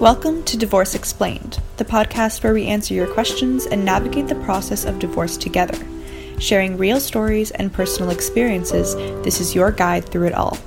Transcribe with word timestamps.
Welcome 0.00 0.42
to 0.46 0.56
Divorce 0.56 0.96
Explained, 0.96 1.60
the 1.76 1.84
podcast 1.84 2.42
where 2.42 2.52
we 2.52 2.66
answer 2.66 2.92
your 2.92 3.06
questions 3.06 3.66
and 3.66 3.84
navigate 3.84 4.26
the 4.26 4.34
process 4.34 4.84
of 4.84 4.98
divorce 4.98 5.36
together. 5.36 5.78
Sharing 6.40 6.76
real 6.76 6.98
stories 6.98 7.52
and 7.52 7.72
personal 7.72 8.10
experiences, 8.10 8.96
this 9.24 9.40
is 9.40 9.54
your 9.54 9.70
guide 9.70 10.04
through 10.04 10.26
it 10.26 10.34
all. 10.34 10.58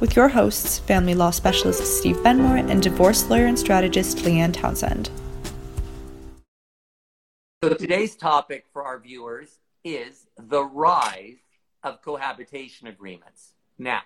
With 0.00 0.14
your 0.14 0.28
hosts, 0.28 0.80
family 0.80 1.14
law 1.14 1.30
specialist 1.30 1.98
Steve 1.98 2.16
Benmor 2.16 2.70
and 2.70 2.82
divorce 2.82 3.28
lawyer 3.30 3.46
and 3.46 3.58
strategist 3.58 4.18
Leanne 4.18 4.52
Townsend. 4.52 5.08
So, 7.64 7.72
today's 7.72 8.14
topic 8.16 8.66
for 8.70 8.84
our 8.84 9.00
viewers 9.00 9.60
is 9.82 10.26
the 10.36 10.62
rise 10.62 11.38
of 11.82 12.02
cohabitation 12.02 12.86
agreements. 12.88 13.54
Now, 13.78 14.02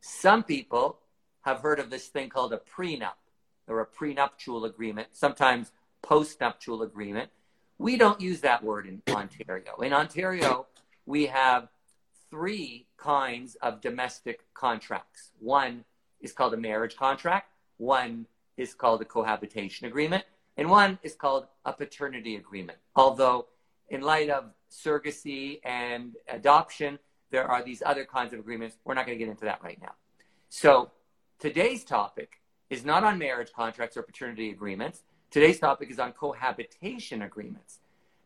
some 0.00 0.44
people 0.44 1.00
have 1.40 1.58
heard 1.58 1.80
of 1.80 1.90
this 1.90 2.06
thing 2.06 2.28
called 2.28 2.52
a 2.52 2.58
prenup 2.58 3.14
or 3.72 3.80
a 3.80 3.86
prenuptial 3.86 4.66
agreement, 4.66 5.08
sometimes 5.12 5.72
postnuptial 6.04 6.84
agreement. 6.84 7.30
We 7.78 7.96
don't 7.96 8.20
use 8.20 8.40
that 8.42 8.62
word 8.62 8.86
in 8.86 9.02
Ontario. 9.08 9.76
In 9.80 9.92
Ontario, 9.92 10.66
we 11.06 11.26
have 11.26 11.68
three 12.30 12.86
kinds 12.96 13.56
of 13.56 13.80
domestic 13.80 14.40
contracts. 14.54 15.32
One 15.40 15.84
is 16.20 16.32
called 16.32 16.54
a 16.54 16.56
marriage 16.56 16.96
contract, 16.96 17.50
one 17.78 18.26
is 18.56 18.74
called 18.74 19.00
a 19.00 19.04
cohabitation 19.04 19.86
agreement, 19.86 20.24
and 20.56 20.68
one 20.68 20.98
is 21.02 21.14
called 21.14 21.46
a 21.64 21.72
paternity 21.72 22.36
agreement. 22.36 22.78
Although, 22.94 23.46
in 23.88 24.02
light 24.02 24.30
of 24.30 24.50
surrogacy 24.70 25.60
and 25.64 26.14
adoption, 26.28 26.98
there 27.30 27.50
are 27.50 27.62
these 27.62 27.82
other 27.84 28.04
kinds 28.04 28.32
of 28.34 28.38
agreements. 28.38 28.76
We're 28.84 28.94
not 28.94 29.06
going 29.06 29.18
to 29.18 29.24
get 29.24 29.30
into 29.30 29.46
that 29.46 29.62
right 29.62 29.80
now. 29.80 29.94
So, 30.50 30.92
today's 31.38 31.84
topic 31.84 32.41
is 32.72 32.86
not 32.86 33.04
on 33.04 33.18
marriage 33.18 33.52
contracts 33.54 33.98
or 33.98 34.02
paternity 34.02 34.50
agreements. 34.50 35.02
Today's 35.30 35.58
topic 35.58 35.90
is 35.90 35.98
on 35.98 36.12
cohabitation 36.12 37.20
agreements. 37.20 37.80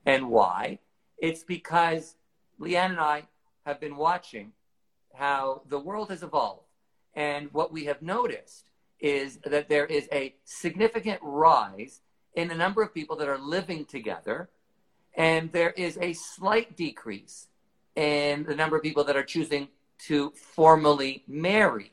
And 0.07 0.31
why? 0.31 0.79
It's 1.19 1.43
because 1.43 2.15
Leanne 2.61 2.91
and 2.91 3.01
I 3.01 3.25
have 3.65 3.81
been 3.81 3.97
watching 3.97 4.53
how 5.17 5.62
the 5.69 5.81
world 5.81 6.11
has 6.11 6.23
evolved. 6.23 6.62
And 7.15 7.53
what 7.53 7.73
we 7.73 7.87
have 7.87 8.03
noticed 8.03 8.70
is 9.01 9.39
that 9.39 9.69
there 9.69 9.87
is 9.87 10.09
a 10.12 10.37
significant 10.45 11.19
rise 11.25 12.03
in 12.35 12.47
the 12.47 12.55
number 12.55 12.83
of 12.83 12.95
people 12.95 13.17
that 13.17 13.29
are 13.29 13.39
living 13.39 13.85
together, 13.85 14.48
and 15.17 15.51
there 15.51 15.70
is 15.70 15.98
a 16.01 16.13
slight 16.13 16.77
decrease 16.77 17.48
in 17.97 18.45
the 18.45 18.55
number 18.55 18.77
of 18.77 18.83
people 18.85 19.03
that 19.03 19.17
are 19.17 19.25
choosing 19.25 19.67
to 20.07 20.31
formally 20.31 21.25
marry 21.27 21.91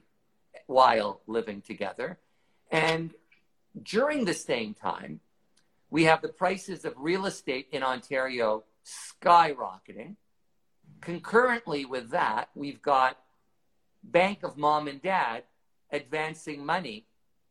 while 0.67 1.21
living 1.25 1.59
together. 1.59 2.19
And 2.73 3.13
during 3.83 4.25
the 4.25 4.33
same 4.33 4.73
time, 4.73 5.19
we 5.91 6.05
have 6.05 6.23
the 6.23 6.27
prices 6.27 6.85
of 6.85 6.95
real 6.97 7.27
estate 7.27 7.67
in 7.71 7.83
Ontario 7.83 8.63
skyrocketing. 8.83 10.15
Concurrently 10.99 11.85
with 11.85 12.09
that, 12.09 12.49
we've 12.55 12.81
got 12.81 13.19
Bank 14.03 14.39
of 14.41 14.57
Mom 14.57 14.87
and 14.87 14.99
Dad 15.01 15.43
advancing 15.91 16.65
money 16.65 17.05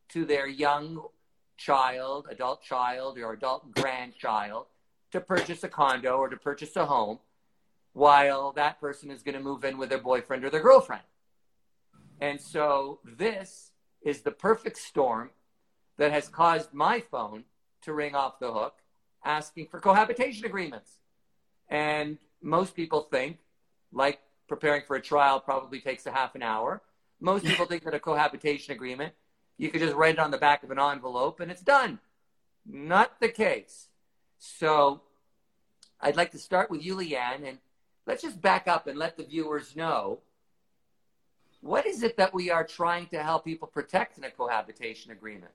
to 0.09 0.25
their 0.25 0.48
young 0.48 1.01
child, 1.57 2.27
adult 2.29 2.62
child, 2.62 3.17
or 3.17 3.33
adult 3.33 3.73
grandchild 3.77 4.67
to 5.12 5.20
purchase 5.20 5.62
a 5.62 5.69
condo 5.69 6.17
or 6.17 6.29
to 6.29 6.36
purchase 6.36 6.75
a 6.75 6.84
home 6.84 7.20
while 7.92 8.51
that 8.53 8.81
person 8.81 9.11
is 9.11 9.23
going 9.23 9.36
to 9.36 9.41
move 9.41 9.64
in 9.64 9.79
with 9.79 9.89
their 9.89 9.98
boyfriend 10.01 10.45
or 10.45 10.51
their 10.51 10.62
girlfriend. 10.62 11.05
And 12.20 12.41
so 12.41 12.98
this 13.05 13.72
is 14.05 14.22
the 14.22 14.31
perfect 14.31 14.78
storm 14.78 15.31
that 15.98 16.12
has 16.12 16.28
caused 16.28 16.72
my 16.72 17.00
phone 17.00 17.45
to 17.83 17.92
ring 17.92 18.14
off 18.14 18.39
the 18.39 18.53
hook 18.53 18.78
asking 19.25 19.67
for 19.67 19.81
cohabitation 19.81 20.45
agreements. 20.45 20.91
And 21.69 22.19
most 22.42 22.74
people 22.74 23.02
think, 23.02 23.39
like 23.92 24.20
preparing 24.48 24.83
for 24.86 24.96
a 24.96 25.01
trial 25.01 25.41
probably 25.41 25.80
takes 25.80 26.07
a 26.07 26.12
half 26.12 26.35
an 26.35 26.42
hour, 26.42 26.83
most 27.20 27.45
people 27.45 27.67
think 27.67 27.85
that 27.85 27.95
a 27.95 28.01
cohabitation 28.01 28.73
agreement, 28.73 29.14
you 29.57 29.70
could 29.70 29.80
just 29.80 29.95
write 29.95 30.14
it 30.14 30.18
on 30.18 30.33
the 30.33 30.39
back 30.39 30.64
of 30.64 30.70
an 30.70 30.80
envelope 30.80 31.41
and 31.41 31.51
it's 31.51 31.62
done. 31.62 32.01
Not 32.67 33.20
the 33.20 33.29
case. 33.29 33.89
So 34.39 35.02
I'd 36.01 36.17
like 36.17 36.33
to 36.33 36.39
start 36.39 36.70
with 36.70 36.85
you, 36.85 36.96
Leanne, 36.96 37.46
and 37.46 37.58
let's 38.07 38.23
just 38.23 38.41
back 38.41 38.67
up 38.67 38.89
and 38.89 38.98
let 38.98 39.17
the 39.17 39.24
viewers 39.24 39.77
know 39.77 40.18
what 41.62 41.86
is 41.86 42.02
it 42.02 42.17
that 42.17 42.34
we 42.34 42.50
are 42.50 42.64
trying 42.64 43.06
to 43.06 43.23
help 43.23 43.45
people 43.45 43.68
protect 43.68 44.18
in 44.18 44.24
a 44.24 44.30
cohabitation 44.30 45.12
agreement? 45.12 45.52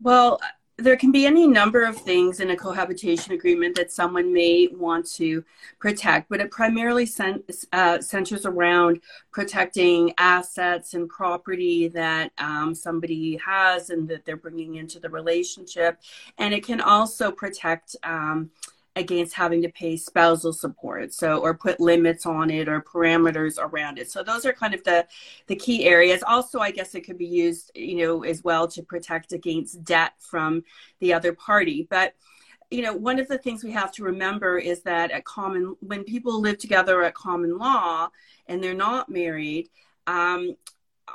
Well, 0.00 0.40
there 0.76 0.96
can 0.96 1.12
be 1.12 1.26
any 1.26 1.46
number 1.46 1.84
of 1.84 1.96
things 1.96 2.40
in 2.40 2.50
a 2.50 2.56
cohabitation 2.56 3.32
agreement 3.32 3.76
that 3.76 3.92
someone 3.92 4.32
may 4.32 4.68
want 4.72 5.08
to 5.12 5.44
protect, 5.78 6.28
but 6.28 6.40
it 6.40 6.50
primarily 6.50 7.06
cent- 7.06 7.44
uh, 7.72 8.00
centers 8.00 8.44
around 8.44 9.00
protecting 9.30 10.12
assets 10.18 10.94
and 10.94 11.08
property 11.08 11.88
that 11.88 12.32
um, 12.38 12.74
somebody 12.74 13.36
has 13.36 13.90
and 13.90 14.08
that 14.08 14.24
they're 14.24 14.36
bringing 14.36 14.76
into 14.76 14.98
the 14.98 15.10
relationship. 15.10 16.00
And 16.38 16.52
it 16.52 16.64
can 16.64 16.80
also 16.80 17.30
protect. 17.30 17.94
Um, 18.02 18.50
against 18.96 19.34
having 19.34 19.62
to 19.62 19.70
pay 19.70 19.96
spousal 19.96 20.52
support 20.52 21.14
so 21.14 21.38
or 21.38 21.54
put 21.54 21.80
limits 21.80 22.26
on 22.26 22.50
it 22.50 22.68
or 22.68 22.82
parameters 22.82 23.56
around 23.58 23.98
it. 23.98 24.10
So 24.10 24.22
those 24.22 24.44
are 24.44 24.52
kind 24.52 24.74
of 24.74 24.84
the 24.84 25.06
the 25.46 25.56
key 25.56 25.86
areas. 25.86 26.22
Also 26.26 26.60
i 26.60 26.70
guess 26.70 26.94
it 26.94 27.02
could 27.02 27.18
be 27.18 27.26
used 27.26 27.70
you 27.74 27.96
know 27.96 28.22
as 28.22 28.44
well 28.44 28.68
to 28.68 28.82
protect 28.82 29.32
against 29.32 29.82
debt 29.84 30.12
from 30.18 30.62
the 31.00 31.12
other 31.12 31.32
party. 31.32 31.86
But 31.88 32.14
you 32.70 32.82
know 32.82 32.94
one 32.94 33.18
of 33.18 33.28
the 33.28 33.38
things 33.38 33.64
we 33.64 33.72
have 33.72 33.92
to 33.92 34.04
remember 34.04 34.58
is 34.58 34.82
that 34.82 35.10
at 35.10 35.24
common 35.24 35.76
when 35.80 36.04
people 36.04 36.40
live 36.40 36.58
together 36.58 37.02
at 37.02 37.14
common 37.14 37.58
law 37.58 38.08
and 38.46 38.62
they're 38.62 38.74
not 38.74 39.08
married 39.08 39.68
um, 40.06 40.56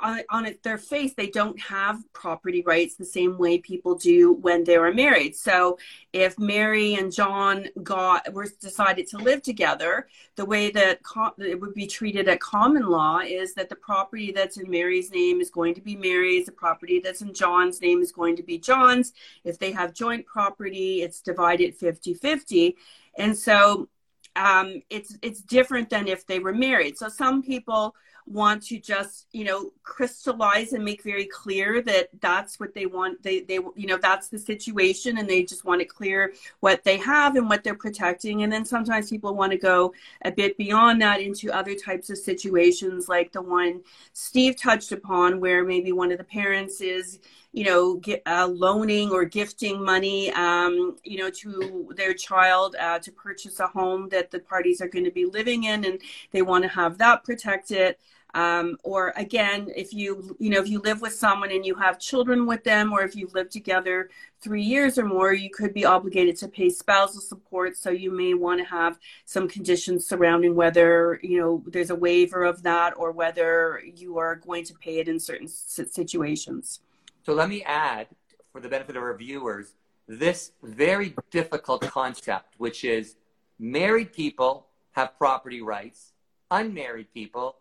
on, 0.02 0.20
on 0.30 0.54
their 0.62 0.78
face, 0.78 1.14
they 1.14 1.28
don't 1.28 1.58
have 1.60 2.00
property 2.12 2.62
rights 2.66 2.96
the 2.96 3.04
same 3.04 3.38
way 3.38 3.58
people 3.58 3.94
do 3.94 4.32
when 4.32 4.64
they 4.64 4.78
were 4.78 4.92
married. 4.92 5.36
So, 5.36 5.78
if 6.12 6.38
Mary 6.38 6.94
and 6.94 7.12
John 7.12 7.66
got 7.82 8.32
were 8.32 8.46
decided 8.60 9.06
to 9.08 9.18
live 9.18 9.42
together, 9.42 10.08
the 10.36 10.44
way 10.44 10.70
that 10.70 11.02
com- 11.02 11.34
it 11.38 11.60
would 11.60 11.74
be 11.74 11.86
treated 11.86 12.28
at 12.28 12.40
common 12.40 12.86
law 12.86 13.18
is 13.18 13.54
that 13.54 13.68
the 13.68 13.76
property 13.76 14.32
that's 14.32 14.56
in 14.56 14.70
Mary's 14.70 15.10
name 15.10 15.40
is 15.40 15.50
going 15.50 15.74
to 15.74 15.80
be 15.80 15.96
Mary's. 15.96 16.46
The 16.46 16.52
property 16.52 17.00
that's 17.00 17.22
in 17.22 17.34
John's 17.34 17.80
name 17.80 18.00
is 18.00 18.12
going 18.12 18.36
to 18.36 18.42
be 18.42 18.58
John's. 18.58 19.12
If 19.44 19.58
they 19.58 19.72
have 19.72 19.94
joint 19.94 20.26
property, 20.26 21.02
it's 21.02 21.20
divided 21.20 21.76
50 21.76 22.14
50. 22.14 22.76
And 23.16 23.36
so, 23.36 23.88
um, 24.36 24.82
it's 24.88 25.16
it's 25.22 25.40
different 25.40 25.90
than 25.90 26.06
if 26.08 26.26
they 26.26 26.38
were 26.38 26.54
married. 26.54 26.96
So 26.96 27.08
some 27.08 27.42
people 27.42 27.94
want 28.30 28.62
to 28.62 28.78
just 28.78 29.26
you 29.32 29.44
know 29.44 29.70
crystallize 29.82 30.72
and 30.72 30.84
make 30.84 31.02
very 31.02 31.26
clear 31.26 31.80
that 31.82 32.08
that's 32.20 32.60
what 32.60 32.74
they 32.74 32.86
want 32.86 33.22
they 33.22 33.40
they 33.40 33.58
you 33.74 33.86
know 33.86 33.96
that's 33.96 34.28
the 34.28 34.38
situation 34.38 35.18
and 35.18 35.28
they 35.28 35.42
just 35.42 35.64
want 35.64 35.80
to 35.80 35.86
clear 35.86 36.32
what 36.60 36.84
they 36.84 36.96
have 36.98 37.36
and 37.36 37.48
what 37.48 37.64
they're 37.64 37.74
protecting. 37.74 38.42
And 38.42 38.52
then 38.52 38.64
sometimes 38.64 39.10
people 39.10 39.34
want 39.34 39.52
to 39.52 39.58
go 39.58 39.92
a 40.24 40.30
bit 40.30 40.56
beyond 40.56 41.00
that 41.02 41.20
into 41.20 41.50
other 41.50 41.74
types 41.74 42.10
of 42.10 42.18
situations 42.18 43.08
like 43.08 43.32
the 43.32 43.42
one 43.42 43.82
steve 44.12 44.56
touched 44.56 44.92
upon 44.92 45.40
where 45.40 45.64
maybe 45.64 45.92
one 45.92 46.12
of 46.12 46.18
the 46.18 46.24
parents 46.24 46.80
is 46.80 47.20
you 47.52 47.64
know 47.64 47.94
get, 47.96 48.22
uh, 48.26 48.46
loaning 48.46 49.10
or 49.10 49.24
gifting 49.24 49.82
money 49.82 50.30
um, 50.32 50.96
you 51.04 51.18
know 51.18 51.30
to 51.30 51.88
their 51.96 52.14
child 52.14 52.76
uh, 52.76 52.98
to 52.98 53.10
purchase 53.12 53.60
a 53.60 53.66
home 53.66 54.08
that 54.08 54.30
the 54.30 54.38
parties 54.38 54.80
are 54.80 54.88
going 54.88 55.04
to 55.04 55.10
be 55.10 55.24
living 55.24 55.64
in 55.64 55.84
and 55.84 56.00
they 56.30 56.42
want 56.42 56.62
to 56.62 56.68
have 56.68 56.98
that 56.98 57.24
protected 57.24 57.96
um, 58.34 58.76
or 58.82 59.12
again 59.16 59.68
if 59.74 59.92
you 59.92 60.36
you 60.38 60.50
know 60.50 60.60
if 60.60 60.68
you 60.68 60.80
live 60.80 61.00
with 61.00 61.14
someone 61.14 61.50
and 61.50 61.64
you 61.64 61.74
have 61.74 61.98
children 61.98 62.46
with 62.46 62.62
them 62.64 62.92
or 62.92 63.02
if 63.02 63.16
you 63.16 63.28
live 63.32 63.48
together 63.48 64.10
three 64.40 64.62
years 64.62 64.98
or 64.98 65.04
more 65.04 65.32
you 65.32 65.50
could 65.50 65.72
be 65.72 65.84
obligated 65.84 66.36
to 66.36 66.48
pay 66.48 66.68
spousal 66.68 67.20
support. 67.20 67.76
So 67.76 67.90
you 67.90 68.10
may 68.10 68.34
want 68.34 68.60
to 68.60 68.66
have 68.66 68.98
some 69.24 69.48
conditions 69.48 70.06
surrounding 70.06 70.54
whether 70.54 71.18
you 71.22 71.40
know 71.40 71.62
there's 71.66 71.90
a 71.90 71.96
waiver 71.96 72.44
of 72.44 72.62
that 72.62 72.94
or 72.96 73.12
whether 73.12 73.82
you 73.94 74.18
are 74.18 74.36
going 74.36 74.64
to 74.64 74.74
pay 74.74 74.98
it 74.98 75.08
in 75.08 75.18
certain 75.18 75.48
situations. 75.48 76.80
So 77.24 77.32
let 77.32 77.48
me 77.48 77.62
add 77.62 78.08
for 78.52 78.60
the 78.60 78.68
benefit 78.68 78.96
of 78.96 79.02
our 79.02 79.16
viewers 79.16 79.74
this 80.06 80.52
very 80.62 81.14
difficult 81.30 81.82
concept 81.82 82.54
which 82.56 82.82
is 82.84 83.16
married 83.58 84.12
people 84.12 84.66
have 84.92 85.16
property 85.18 85.60
rights 85.60 86.12
unmarried 86.50 87.12
people 87.12 87.56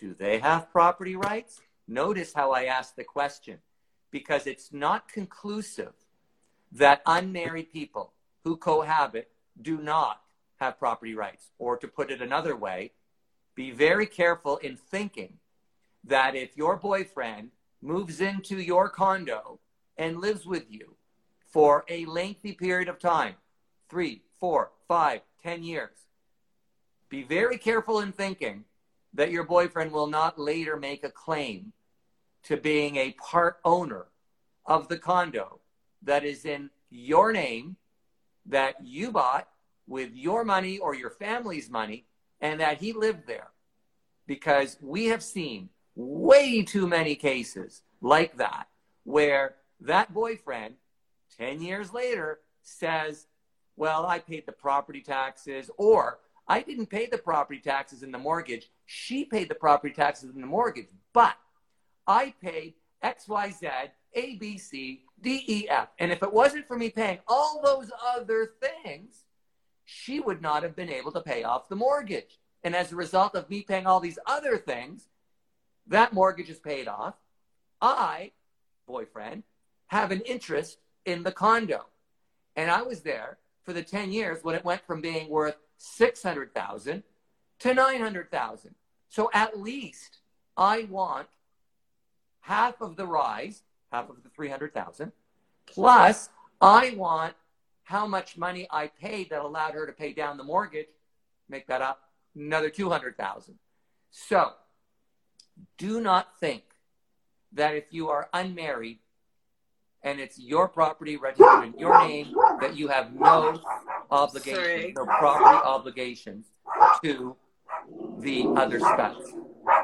do 0.00 0.14
they 0.18 0.38
have 0.38 0.72
property 0.72 1.14
rights? 1.14 1.60
Notice 1.86 2.32
how 2.32 2.52
I 2.52 2.64
asked 2.64 2.96
the 2.96 3.04
question 3.04 3.58
because 4.10 4.46
it's 4.46 4.72
not 4.72 5.12
conclusive 5.12 5.92
that 6.72 7.02
unmarried 7.04 7.70
people 7.70 8.12
who 8.42 8.56
cohabit 8.56 9.30
do 9.60 9.78
not 9.78 10.22
have 10.58 10.78
property 10.78 11.14
rights. 11.14 11.50
Or 11.58 11.76
to 11.76 11.86
put 11.86 12.10
it 12.10 12.22
another 12.22 12.56
way, 12.56 12.92
be 13.54 13.70
very 13.70 14.06
careful 14.06 14.56
in 14.58 14.76
thinking 14.76 15.34
that 16.04 16.34
if 16.34 16.56
your 16.56 16.76
boyfriend 16.76 17.50
moves 17.82 18.20
into 18.20 18.58
your 18.58 18.88
condo 18.88 19.60
and 19.98 20.20
lives 20.20 20.46
with 20.46 20.64
you 20.70 20.94
for 21.46 21.84
a 21.88 22.06
lengthy 22.06 22.52
period 22.52 22.88
of 22.88 22.98
time 22.98 23.34
three, 23.90 24.22
four, 24.38 24.70
five, 24.88 25.20
ten 25.42 25.62
years 25.62 26.00
be 27.10 27.24
very 27.24 27.58
careful 27.58 28.00
in 28.00 28.12
thinking 28.12 28.64
that 29.14 29.30
your 29.30 29.44
boyfriend 29.44 29.92
will 29.92 30.06
not 30.06 30.38
later 30.38 30.76
make 30.76 31.04
a 31.04 31.10
claim 31.10 31.72
to 32.44 32.56
being 32.56 32.96
a 32.96 33.12
part 33.12 33.58
owner 33.64 34.06
of 34.66 34.88
the 34.88 34.98
condo 34.98 35.60
that 36.02 36.24
is 36.24 36.44
in 36.44 36.70
your 36.90 37.32
name 37.32 37.76
that 38.46 38.76
you 38.84 39.10
bought 39.10 39.48
with 39.86 40.14
your 40.14 40.44
money 40.44 40.78
or 40.78 40.94
your 40.94 41.10
family's 41.10 41.68
money 41.68 42.06
and 42.40 42.60
that 42.60 42.78
he 42.78 42.92
lived 42.92 43.26
there. 43.26 43.48
Because 44.26 44.76
we 44.80 45.06
have 45.06 45.22
seen 45.22 45.68
way 45.96 46.62
too 46.62 46.86
many 46.86 47.16
cases 47.16 47.82
like 48.00 48.36
that 48.36 48.68
where 49.04 49.56
that 49.80 50.14
boyfriend 50.14 50.74
10 51.38 51.60
years 51.60 51.92
later 51.92 52.38
says, 52.62 53.26
Well, 53.76 54.06
I 54.06 54.18
paid 54.20 54.46
the 54.46 54.52
property 54.52 55.00
taxes, 55.00 55.70
or 55.76 56.18
I 56.50 56.62
didn't 56.62 56.86
pay 56.86 57.06
the 57.06 57.16
property 57.16 57.60
taxes 57.60 58.02
in 58.02 58.10
the 58.10 58.18
mortgage. 58.18 58.72
She 58.84 59.24
paid 59.24 59.48
the 59.48 59.54
property 59.54 59.94
taxes 59.94 60.34
in 60.34 60.40
the 60.40 60.48
mortgage, 60.48 60.88
but 61.12 61.36
I 62.08 62.34
paid 62.42 62.74
X, 63.00 63.28
Y, 63.28 63.52
Z, 63.52 63.68
A, 64.14 64.34
B, 64.34 64.58
C, 64.58 65.04
D, 65.22 65.44
E, 65.46 65.68
F. 65.68 65.90
And 66.00 66.10
if 66.10 66.24
it 66.24 66.32
wasn't 66.32 66.66
for 66.66 66.76
me 66.76 66.90
paying 66.90 67.20
all 67.28 67.60
those 67.62 67.92
other 68.16 68.50
things, 68.60 69.26
she 69.84 70.18
would 70.18 70.42
not 70.42 70.64
have 70.64 70.74
been 70.74 70.90
able 70.90 71.12
to 71.12 71.20
pay 71.20 71.44
off 71.44 71.68
the 71.68 71.76
mortgage. 71.76 72.40
And 72.64 72.74
as 72.74 72.90
a 72.90 72.96
result 72.96 73.36
of 73.36 73.48
me 73.48 73.62
paying 73.62 73.86
all 73.86 74.00
these 74.00 74.18
other 74.26 74.58
things, 74.58 75.06
that 75.86 76.12
mortgage 76.12 76.50
is 76.50 76.58
paid 76.58 76.88
off. 76.88 77.14
I, 77.80 78.32
boyfriend, 78.88 79.44
have 79.86 80.10
an 80.10 80.22
interest 80.22 80.78
in 81.06 81.22
the 81.22 81.30
condo. 81.30 81.86
And 82.56 82.72
I 82.72 82.82
was 82.82 83.02
there 83.02 83.38
for 83.62 83.72
the 83.72 83.84
10 83.84 84.10
years 84.10 84.42
when 84.42 84.56
it 84.56 84.64
went 84.64 84.84
from 84.84 85.00
being 85.00 85.28
worth 85.28 85.54
600,000 85.80 87.02
to 87.60 87.74
900,000. 87.74 88.74
So 89.08 89.30
at 89.32 89.58
least 89.58 90.18
I 90.56 90.86
want 90.90 91.28
half 92.40 92.80
of 92.82 92.96
the 92.96 93.06
rise, 93.06 93.62
half 93.90 94.10
of 94.10 94.22
the 94.22 94.28
300,000, 94.28 95.10
plus 95.66 96.28
I 96.60 96.90
want 96.96 97.34
how 97.84 98.06
much 98.06 98.36
money 98.36 98.68
I 98.70 98.88
paid 98.88 99.30
that 99.30 99.40
allowed 99.40 99.72
her 99.72 99.86
to 99.86 99.92
pay 99.92 100.12
down 100.12 100.36
the 100.36 100.44
mortgage, 100.44 100.86
make 101.48 101.66
that 101.68 101.80
up, 101.80 102.10
another 102.36 102.68
200,000. 102.68 103.54
So 104.10 104.52
do 105.78 106.00
not 106.00 106.38
think 106.38 106.62
that 107.52 107.74
if 107.74 107.84
you 107.90 108.10
are 108.10 108.28
unmarried 108.34 108.98
and 110.02 110.20
it's 110.20 110.38
your 110.38 110.68
property 110.68 111.16
registered 111.16 111.64
in 111.64 111.78
your 111.78 112.06
name 112.06 112.34
that 112.60 112.76
you 112.76 112.88
have 112.88 113.12
no 113.12 113.60
obligations, 114.10 114.94
no 114.96 115.04
property 115.04 115.66
obligations 115.66 116.46
to 117.04 117.36
the 118.18 118.46
other 118.56 118.80
spouse. 118.80 119.32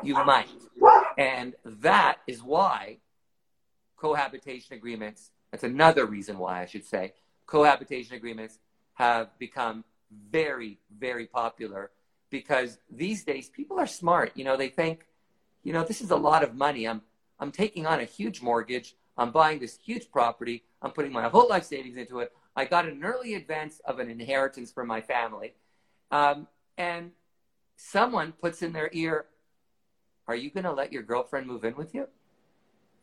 You 0.03 0.15
might. 0.25 0.49
And 1.19 1.55
that 1.65 2.19
is 2.27 2.43
why 2.43 2.99
cohabitation 3.97 4.77
agreements, 4.77 5.31
that's 5.51 5.65
another 5.65 6.07
reason 6.07 6.39
why 6.39 6.63
I 6.63 6.67
should 6.67 6.85
say, 6.85 7.15
cohabitation 7.47 8.17
agreements 8.17 8.59
have 8.95 9.37
become 9.39 9.85
very, 10.31 10.79
very 10.99 11.27
popular 11.27 11.91
because 12.31 12.79
these 12.91 13.25
days 13.25 13.49
people 13.49 13.79
are 13.79 13.87
smart. 13.87 14.33
You 14.35 14.45
know, 14.45 14.57
they 14.57 14.69
think, 14.69 15.07
you 15.63 15.73
know, 15.73 15.85
this 15.85 16.01
is 16.01 16.11
a 16.11 16.17
lot 16.17 16.43
of 16.43 16.55
money. 16.55 16.87
I'm, 16.87 17.03
I'm 17.39 17.53
taking 17.53 17.87
on 17.87 18.01
a 18.01 18.05
huge 18.05 18.43
mortgage. 18.43 18.97
I'm 19.17 19.31
buying 19.31 19.59
this 19.59 19.79
huge 19.79 20.11
property. 20.11 20.65
I'm 20.83 20.91
putting 20.91 21.13
my 21.13 21.29
whole 21.29 21.49
life 21.49 21.65
savings 21.65 21.97
into 21.97 22.21
it. 22.21 22.33
I 22.57 22.65
got 22.65 22.87
an 22.87 23.05
early 23.05 23.35
advance 23.35 23.81
of 23.85 23.99
an 23.99 24.11
inheritance 24.11 24.73
from 24.73 24.89
my 24.89 25.03
family. 25.03 25.53
Um, 26.11 26.49
and 26.79 27.11
someone 27.77 28.33
puts 28.33 28.63
in 28.63 28.73
their 28.73 28.89
ear, 28.93 29.27
Are 30.27 30.35
you 30.35 30.51
going 30.51 30.65
to 30.65 30.73
let 30.73 30.93
your 30.93 31.03
girlfriend 31.03 31.47
move 31.47 31.65
in 31.65 31.77
with 31.77 31.95
you? 31.95 32.09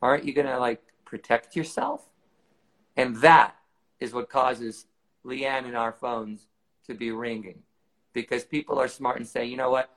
Aren't 0.02 0.26
you 0.26 0.34
going 0.34 0.48
to 0.48 0.60
like 0.60 0.82
protect 1.06 1.56
yourself? 1.56 2.10
And 2.98 3.16
that 3.18 3.56
is 4.00 4.14
what 4.14 4.30
causes 4.30 4.88
Leanne 5.26 5.66
and 5.66 5.78
our 5.78 5.94
phones 5.94 6.48
to 6.88 6.94
be 6.94 7.12
ringing 7.12 7.60
because 8.14 8.44
people 8.44 8.80
are 8.80 8.88
smart 8.88 9.18
and 9.18 9.28
say, 9.28 9.46
you 9.46 9.58
know 9.58 9.70
what, 9.70 9.90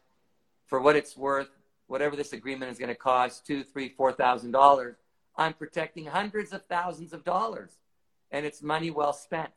for 0.66 0.80
what 0.80 0.96
it's 0.96 1.16
worth, 1.16 1.48
whatever 1.86 2.16
this 2.16 2.32
agreement 2.32 2.70
is 2.70 2.78
going 2.78 2.88
to 2.88 2.94
cost, 2.94 3.46
two, 3.46 3.62
three, 3.62 3.88
four 3.88 4.12
thousand 4.12 4.52
dollars, 4.52 4.96
I'm 5.36 5.52
protecting 5.52 6.06
hundreds 6.06 6.52
of 6.52 6.64
thousands 6.66 7.12
of 7.12 7.24
dollars, 7.24 7.72
and 8.30 8.46
it's 8.46 8.62
money 8.62 8.90
well 8.90 9.12
spent. 9.12 9.50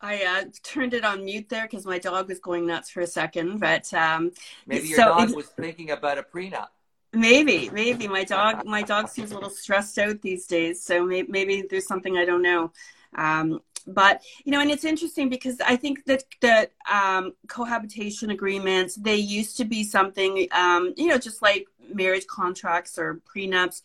I 0.00 0.24
uh, 0.24 0.44
turned 0.62 0.94
it 0.94 1.04
on 1.04 1.24
mute 1.24 1.48
there 1.48 1.64
because 1.64 1.84
my 1.84 1.98
dog 1.98 2.28
was 2.28 2.38
going 2.38 2.66
nuts 2.66 2.90
for 2.90 3.00
a 3.00 3.06
second. 3.06 3.58
But 3.60 3.92
um, 3.92 4.32
maybe 4.66 4.88
your 4.88 4.96
so 4.96 5.04
dog 5.04 5.34
was 5.34 5.48
thinking 5.48 5.90
about 5.90 6.18
a 6.18 6.22
prenup. 6.22 6.68
Maybe, 7.12 7.68
maybe 7.70 8.06
my 8.06 8.24
dog 8.24 8.64
my 8.64 8.82
dog 8.82 9.08
seems 9.08 9.32
a 9.32 9.34
little 9.34 9.50
stressed 9.50 9.98
out 9.98 10.22
these 10.22 10.46
days. 10.46 10.82
So 10.82 11.04
maybe, 11.04 11.30
maybe 11.30 11.64
there's 11.68 11.86
something 11.86 12.16
I 12.16 12.24
don't 12.24 12.42
know. 12.42 12.72
Um, 13.16 13.60
but 13.86 14.22
you 14.44 14.52
know 14.52 14.60
and 14.60 14.70
it's 14.70 14.84
interesting 14.84 15.28
because 15.28 15.58
i 15.66 15.74
think 15.74 16.04
that 16.04 16.22
that 16.40 16.72
um, 16.90 17.32
cohabitation 17.48 18.30
agreements 18.30 18.94
they 18.96 19.16
used 19.16 19.56
to 19.56 19.64
be 19.64 19.82
something 19.82 20.46
um, 20.52 20.92
you 20.96 21.06
know 21.06 21.18
just 21.18 21.40
like 21.42 21.66
marriage 21.94 22.26
contracts 22.26 22.98
or 22.98 23.20
prenups 23.32 23.82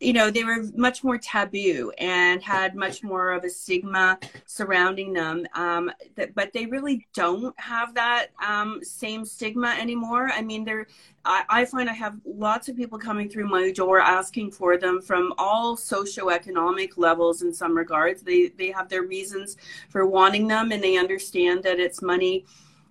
you 0.00 0.12
know 0.12 0.30
they 0.30 0.44
were 0.44 0.64
much 0.76 1.02
more 1.02 1.18
taboo 1.18 1.92
and 1.98 2.42
had 2.42 2.74
much 2.74 3.02
more 3.02 3.32
of 3.32 3.44
a 3.44 3.50
stigma 3.50 4.18
surrounding 4.46 5.12
them 5.12 5.46
um, 5.54 5.90
th- 6.16 6.30
but 6.34 6.52
they 6.52 6.66
really 6.66 7.06
don't 7.14 7.58
have 7.58 7.94
that 7.94 8.28
um, 8.46 8.80
same 8.82 9.24
stigma 9.24 9.76
anymore 9.78 10.30
i 10.34 10.42
mean 10.42 10.64
they're 10.64 10.86
I, 11.24 11.44
I 11.48 11.64
find 11.66 11.90
I 11.90 11.92
have 11.92 12.16
lots 12.24 12.68
of 12.68 12.76
people 12.76 12.98
coming 12.98 13.28
through 13.28 13.48
my 13.48 13.70
door 13.70 14.00
asking 14.00 14.52
for 14.52 14.78
them 14.78 15.00
from 15.00 15.34
all 15.36 15.76
socioeconomic 15.76 16.92
levels 16.96 17.42
in 17.42 17.52
some 17.52 17.76
regards. 17.76 18.22
They 18.22 18.48
they 18.48 18.70
have 18.70 18.88
their 18.88 19.02
reasons 19.02 19.56
for 19.90 20.06
wanting 20.06 20.48
them 20.48 20.72
and 20.72 20.82
they 20.82 20.96
understand 20.96 21.62
that 21.64 21.78
it's 21.78 22.00
money 22.00 22.46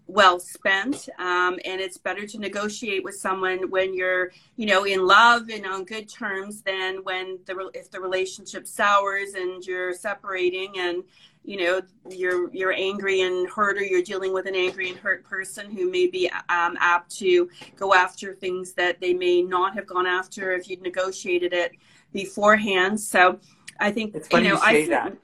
well 0.07 0.39
spent 0.39 1.09
um, 1.19 1.59
and 1.65 1.81
it's 1.81 1.98
better 1.98 2.25
to 2.25 2.39
negotiate 2.39 3.04
with 3.04 3.15
someone 3.15 3.69
when 3.69 3.94
you're 3.94 4.31
you 4.56 4.65
know 4.65 4.86
in 4.86 5.06
love 5.06 5.50
and 5.50 5.65
on 5.65 5.83
good 5.83 6.07
terms 6.07 6.62
than 6.62 7.04
when 7.04 7.37
the 7.45 7.69
if 7.73 7.92
the 7.92 7.99
relationship 7.99 8.66
sours 8.66 9.33
and 9.33 9.66
you're 9.66 9.94
separating 9.94 10.73
and 10.80 11.04
you 11.44 11.57
know 11.57 11.81
you're 12.09 12.49
you're 12.54 12.73
angry 12.73 13.21
and 13.21 13.49
hurt 13.49 13.78
or 13.78 13.83
you're 13.83 14.02
dealing 14.02 14.33
with 14.33 14.45
an 14.45 14.56
angry 14.56 14.90
and 14.90 14.97
hurt 14.97 15.23
person 15.23 15.69
who 15.69 15.92
may 15.92 16.07
be 16.07 16.30
um, 16.49 16.78
apt 16.80 17.16
to 17.18 17.49
go 17.76 17.94
after 17.94 18.33
things 18.33 18.73
that 18.73 18.99
they 19.02 19.14
may 19.14 19.42
not 19.42 19.73
have 19.73 19.85
gone 19.85 20.06
after 20.07 20.54
if 20.54 20.69
you'd 20.69 20.81
negotiated 20.81 21.54
it 21.54 21.73
beforehand. 22.14 22.99
So 22.99 23.40
i 23.80 23.92
think 23.92 24.16
it's 24.16 24.28
funny 24.28 24.45
you 24.45 24.54
know 24.54 24.56
you 24.56 24.61
say 24.61 24.83
I, 24.85 24.87
that. 24.87 25.18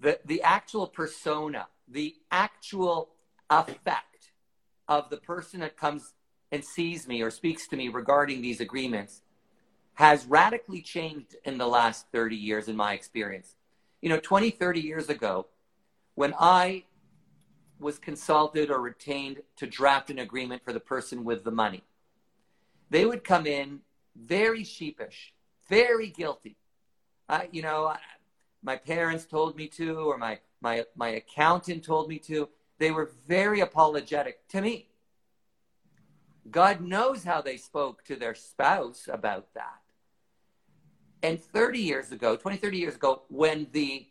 The 0.00 0.20
the 0.24 0.42
actual 0.42 0.86
persona 0.86 1.66
the 1.88 2.14
actual 2.30 3.10
effect 3.50 4.07
of 4.88 5.10
the 5.10 5.16
person 5.16 5.60
that 5.60 5.76
comes 5.76 6.14
and 6.50 6.64
sees 6.64 7.06
me 7.06 7.22
or 7.22 7.30
speaks 7.30 7.68
to 7.68 7.76
me 7.76 7.88
regarding 7.88 8.40
these 8.40 8.60
agreements 8.60 9.22
has 9.94 10.26
radically 10.26 10.80
changed 10.80 11.36
in 11.44 11.58
the 11.58 11.66
last 11.66 12.06
30 12.12 12.36
years 12.36 12.68
in 12.68 12.76
my 12.76 12.94
experience 12.94 13.56
you 14.00 14.08
know 14.08 14.18
20 14.18 14.50
30 14.50 14.80
years 14.80 15.08
ago 15.08 15.46
when 16.18 16.34
I 16.36 16.82
was 17.78 17.98
consulted 17.98 18.70
or 18.70 18.80
retained 18.80 19.40
to 19.56 19.68
draft 19.68 20.10
an 20.10 20.18
agreement 20.18 20.64
for 20.64 20.72
the 20.72 20.80
person 20.80 21.24
with 21.24 21.44
the 21.44 21.50
money, 21.52 21.84
they 22.90 23.04
would 23.04 23.22
come 23.22 23.46
in 23.46 23.80
very 24.16 24.64
sheepish, 24.64 25.32
very 25.68 26.08
guilty. 26.08 26.56
Uh, 27.28 27.42
you 27.52 27.62
know, 27.62 27.94
my 28.62 28.74
parents 28.74 29.26
told 29.26 29.56
me 29.56 29.68
to, 29.68 29.98
or 29.98 30.18
my, 30.18 30.38
my, 30.60 30.84
my 30.96 31.10
accountant 31.10 31.84
told 31.84 32.08
me 32.08 32.18
to. 32.18 32.48
They 32.78 32.90
were 32.90 33.10
very 33.26 33.60
apologetic 33.60 34.46
to 34.48 34.60
me. 34.60 34.88
God 36.50 36.80
knows 36.80 37.24
how 37.24 37.42
they 37.42 37.56
spoke 37.56 38.04
to 38.04 38.16
their 38.16 38.34
spouse 38.34 39.08
about 39.12 39.52
that. 39.54 39.80
And 41.22 41.40
30 41.40 41.80
years 41.80 42.12
ago, 42.12 42.36
20, 42.36 42.56
30 42.56 42.78
years 42.78 42.94
ago, 42.94 43.22
when 43.28 43.66
the 43.72 44.06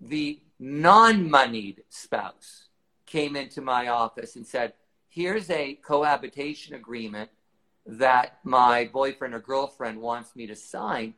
the 0.00 0.40
non 0.60 1.28
moneyed 1.28 1.82
spouse 1.88 2.68
came 3.06 3.34
into 3.34 3.60
my 3.60 3.88
office 3.88 4.36
and 4.36 4.46
said, 4.46 4.74
Here's 5.08 5.50
a 5.50 5.74
cohabitation 5.74 6.74
agreement 6.74 7.30
that 7.86 8.38
my 8.44 8.88
boyfriend 8.92 9.34
or 9.34 9.40
girlfriend 9.40 10.00
wants 10.00 10.36
me 10.36 10.46
to 10.46 10.54
sign. 10.54 11.14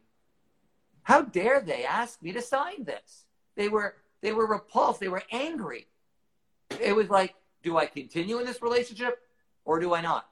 How 1.03 1.23
dare 1.23 1.61
they 1.61 1.85
ask 1.85 2.23
me 2.23 2.33
to 2.33 2.41
sign 2.41 2.85
this? 2.85 3.25
They 3.57 3.69
were 3.69 3.97
they 4.23 4.33
were 4.33 4.47
repulsed, 4.47 5.01
they 5.01 5.09
were 5.09 5.23
angry. 5.31 5.87
It 6.81 6.95
was 6.95 7.09
like, 7.09 7.35
do 7.63 7.77
I 7.77 7.87
continue 7.87 8.39
in 8.39 8.47
this 8.47 8.63
relationship 8.63 9.19
or 9.65 9.81
do 9.81 9.95
I 9.95 10.01
not? 10.01 10.29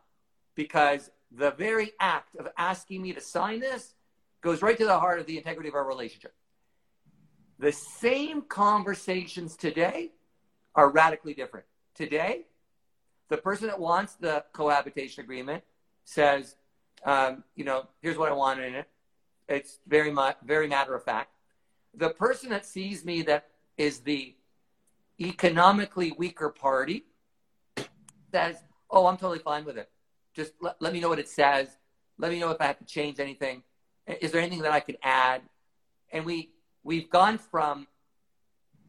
Because 0.54 1.10
the 1.30 1.50
very 1.52 1.92
act 2.00 2.36
of 2.36 2.48
asking 2.56 3.02
me 3.02 3.12
to 3.12 3.20
sign 3.20 3.60
this 3.60 3.94
goes 4.40 4.62
right 4.62 4.78
to 4.78 4.84
the 4.84 4.98
heart 4.98 5.20
of 5.20 5.26
the 5.26 5.36
integrity 5.36 5.68
of 5.68 5.74
our 5.74 5.86
relationship. 5.86 6.34
The 7.58 7.72
same 7.72 8.42
conversations 8.42 9.56
today 9.56 10.12
are 10.74 10.90
radically 10.90 11.34
different. 11.34 11.66
Today, 11.94 12.46
the 13.28 13.36
person 13.36 13.66
that 13.66 13.80
wants 13.80 14.14
the 14.14 14.44
cohabitation 14.52 15.24
agreement 15.24 15.64
says, 16.04 16.56
um, 17.04 17.44
you 17.56 17.64
know, 17.64 17.88
here's 18.00 18.16
what 18.16 18.30
I 18.30 18.34
want 18.34 18.60
in 18.60 18.74
it. 18.74 18.88
It's 19.48 19.80
very 19.86 20.12
much, 20.12 20.36
very 20.44 20.68
matter 20.68 20.94
of 20.94 21.04
fact. 21.04 21.32
The 21.94 22.10
person 22.10 22.50
that 22.50 22.64
sees 22.64 23.04
me 23.04 23.22
that 23.22 23.48
is 23.78 24.00
the 24.00 24.34
economically 25.20 26.12
weaker 26.18 26.50
party 26.50 27.04
says, 28.30 28.56
oh, 28.90 29.06
I'm 29.06 29.16
totally 29.16 29.38
fine 29.38 29.64
with 29.64 29.78
it. 29.78 29.88
Just 30.34 30.52
let, 30.60 30.76
let 30.80 30.92
me 30.92 31.00
know 31.00 31.08
what 31.08 31.18
it 31.18 31.28
says. 31.28 31.68
Let 32.18 32.30
me 32.30 32.38
know 32.38 32.50
if 32.50 32.60
I 32.60 32.66
have 32.66 32.78
to 32.78 32.84
change 32.84 33.20
anything. 33.20 33.62
Is 34.06 34.32
there 34.32 34.40
anything 34.40 34.62
that 34.62 34.72
I 34.72 34.80
can 34.80 34.96
add? 35.02 35.42
And 36.12 36.24
we, 36.24 36.50
we've 36.82 37.08
gone 37.08 37.38
from 37.38 37.86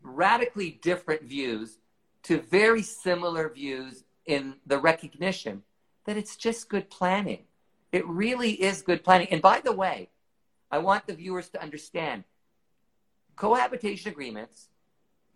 radically 0.02 0.80
different 0.82 1.24
views 1.24 1.78
to 2.24 2.42
very 2.42 2.82
similar 2.82 3.50
views 3.50 4.04
in 4.26 4.56
the 4.66 4.78
recognition 4.78 5.64
that 6.06 6.18
it's 6.18 6.36
just 6.36 6.70
good 6.70 6.90
planning. 6.90 7.46
It 7.92 8.06
really 8.08 8.52
is 8.52 8.82
good 8.82 9.04
planning. 9.04 9.28
And 9.32 9.42
by 9.42 9.62
the 9.62 9.72
way, 9.72 10.10
I 10.72 10.78
want 10.80 11.08
the 11.08 11.14
viewers 11.14 11.50
to 11.50 11.62
understand 11.62 12.24
cohabitation 13.36 14.12
agreements 14.12 14.70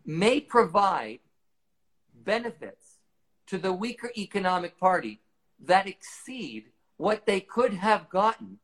may 0.05 0.39
provide 0.39 1.19
benefits 2.13 2.97
to 3.47 3.57
the 3.57 3.73
weaker 3.73 4.11
economic 4.17 4.79
party 4.79 5.21
that 5.59 5.87
exceed 5.87 6.65
what 6.97 7.25
they 7.25 7.39
could 7.39 7.73
have 7.73 8.09
gotten 8.09 8.59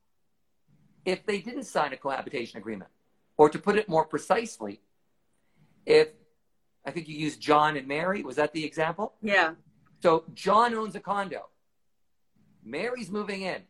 if 1.05 1.25
they 1.25 1.39
didn't 1.39 1.63
sign 1.63 1.93
a 1.93 1.97
cohabitation 1.97 2.57
agreement. 2.57 2.91
Or 3.37 3.49
to 3.49 3.59
put 3.59 3.77
it 3.77 3.87
more 3.87 4.05
precisely, 4.05 4.81
if 5.85 6.09
I 6.85 6.91
think 6.91 7.07
you 7.07 7.15
used 7.15 7.39
John 7.39 7.77
and 7.77 7.87
Mary, 7.87 8.21
was 8.21 8.35
that 8.35 8.53
the 8.53 8.65
example? 8.65 9.13
Yeah. 9.21 9.53
So 10.01 10.25
John 10.33 10.73
owns 10.73 10.95
a 10.95 10.99
condo. 10.99 11.49
Mary's 12.63 13.09
moving 13.09 13.41
in. 13.41 13.61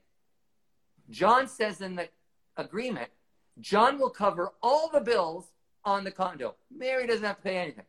John 1.10 1.48
says 1.48 1.82
in 1.82 1.96
the 1.96 2.10
agreement, 2.58 3.10
John 3.60 4.00
will 4.00 4.10
cover 4.10 4.52
all 4.62 4.90
the 4.92 5.02
bills 5.02 5.52
on 5.86 6.04
the 6.04 6.12
condo. 6.12 6.56
Mary 6.76 7.08
doesn't 7.08 7.24
have 7.24 7.38
to 7.38 7.44
pay 7.44 7.58
anything. 7.58 7.86